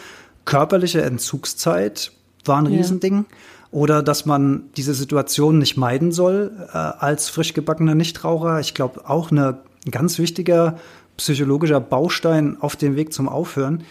[0.43, 2.11] körperliche Entzugszeit
[2.43, 3.19] war ein Riesending.
[3.19, 3.37] Ja.
[3.71, 8.59] Oder dass man diese Situation nicht meiden soll äh, als frisch gebackener Nichtraucher.
[8.59, 10.77] Ich glaube auch eine, ein ganz wichtiger
[11.15, 13.85] psychologischer Baustein auf dem Weg zum Aufhören.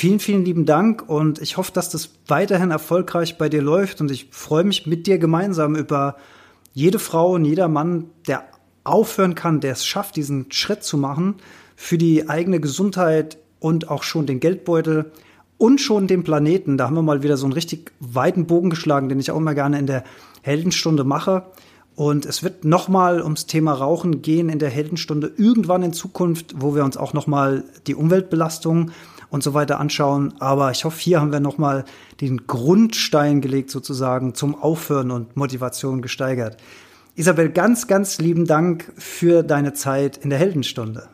[0.00, 4.12] Vielen, vielen lieben Dank und ich hoffe, dass das weiterhin erfolgreich bei dir läuft und
[4.12, 6.14] ich freue mich mit dir gemeinsam über
[6.72, 8.44] jede Frau und jeder Mann, der
[8.84, 11.34] aufhören kann, der es schafft, diesen Schritt zu machen
[11.74, 15.10] für die eigene Gesundheit und auch schon den Geldbeutel
[15.56, 16.78] und schon den Planeten.
[16.78, 19.54] Da haben wir mal wieder so einen richtig weiten Bogen geschlagen, den ich auch immer
[19.54, 20.04] gerne in der
[20.42, 21.42] Heldenstunde mache.
[21.96, 26.76] Und es wird nochmal ums Thema Rauchen gehen in der Heldenstunde irgendwann in Zukunft, wo
[26.76, 28.92] wir uns auch nochmal die Umweltbelastung
[29.30, 30.34] und so weiter anschauen.
[30.40, 31.84] Aber ich hoffe, hier haben wir nochmal
[32.20, 36.56] den Grundstein gelegt sozusagen zum Aufhören und Motivation gesteigert.
[37.14, 41.08] Isabel, ganz, ganz lieben Dank für deine Zeit in der Heldenstunde.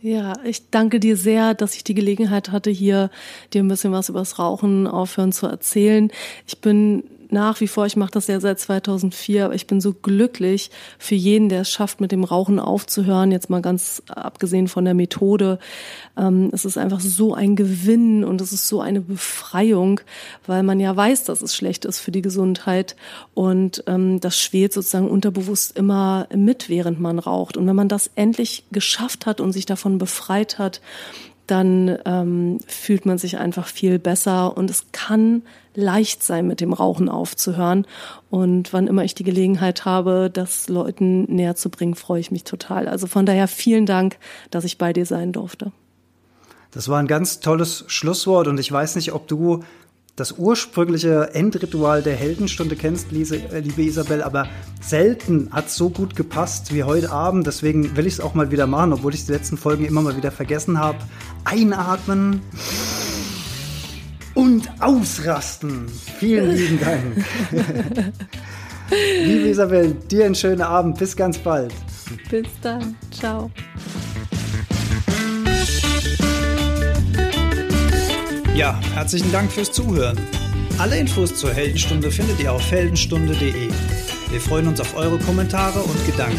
[0.00, 3.10] Ja, ich danke dir sehr, dass ich die Gelegenheit hatte, hier
[3.52, 6.10] dir ein bisschen was übers Rauchen aufhören zu erzählen.
[6.46, 9.92] Ich bin nach wie vor, ich mache das ja seit 2004, aber ich bin so
[9.92, 14.84] glücklich für jeden, der es schafft, mit dem Rauchen aufzuhören, jetzt mal ganz abgesehen von
[14.84, 15.58] der Methode.
[16.16, 20.00] Ähm, es ist einfach so ein Gewinn und es ist so eine Befreiung,
[20.46, 22.96] weil man ja weiß, dass es schlecht ist für die Gesundheit
[23.34, 27.56] und ähm, das schwelt sozusagen unterbewusst immer mit, während man raucht.
[27.56, 30.80] Und wenn man das endlich geschafft hat und sich davon befreit hat,
[31.50, 35.42] dann ähm, fühlt man sich einfach viel besser und es kann
[35.74, 37.86] leicht sein, mit dem Rauchen aufzuhören.
[38.28, 42.44] Und wann immer ich die Gelegenheit habe, das Leuten näher zu bringen, freue ich mich
[42.44, 42.88] total.
[42.88, 44.18] Also von daher vielen Dank,
[44.50, 45.72] dass ich bei dir sein durfte.
[46.70, 49.64] Das war ein ganz tolles Schlusswort und ich weiß nicht, ob du
[50.20, 54.48] das ursprüngliche Endritual der Heldenstunde kennst, äh, liebe Isabel, aber
[54.80, 57.46] selten hat es so gut gepasst wie heute Abend.
[57.46, 60.16] Deswegen will ich es auch mal wieder machen, obwohl ich die letzten Folgen immer mal
[60.16, 60.98] wieder vergessen habe.
[61.44, 62.42] Einatmen
[64.34, 65.86] und ausrasten.
[66.18, 67.24] Vielen lieben Dank.
[69.24, 70.98] liebe Isabel, dir einen schönen Abend.
[70.98, 71.72] Bis ganz bald.
[72.30, 72.96] Bis dann.
[73.10, 73.50] Ciao.
[78.54, 80.18] Ja, herzlichen Dank fürs Zuhören.
[80.78, 83.70] Alle Infos zur Heldenstunde findet ihr auf heldenstunde.de.
[84.30, 86.38] Wir freuen uns auf eure Kommentare und Gedanken.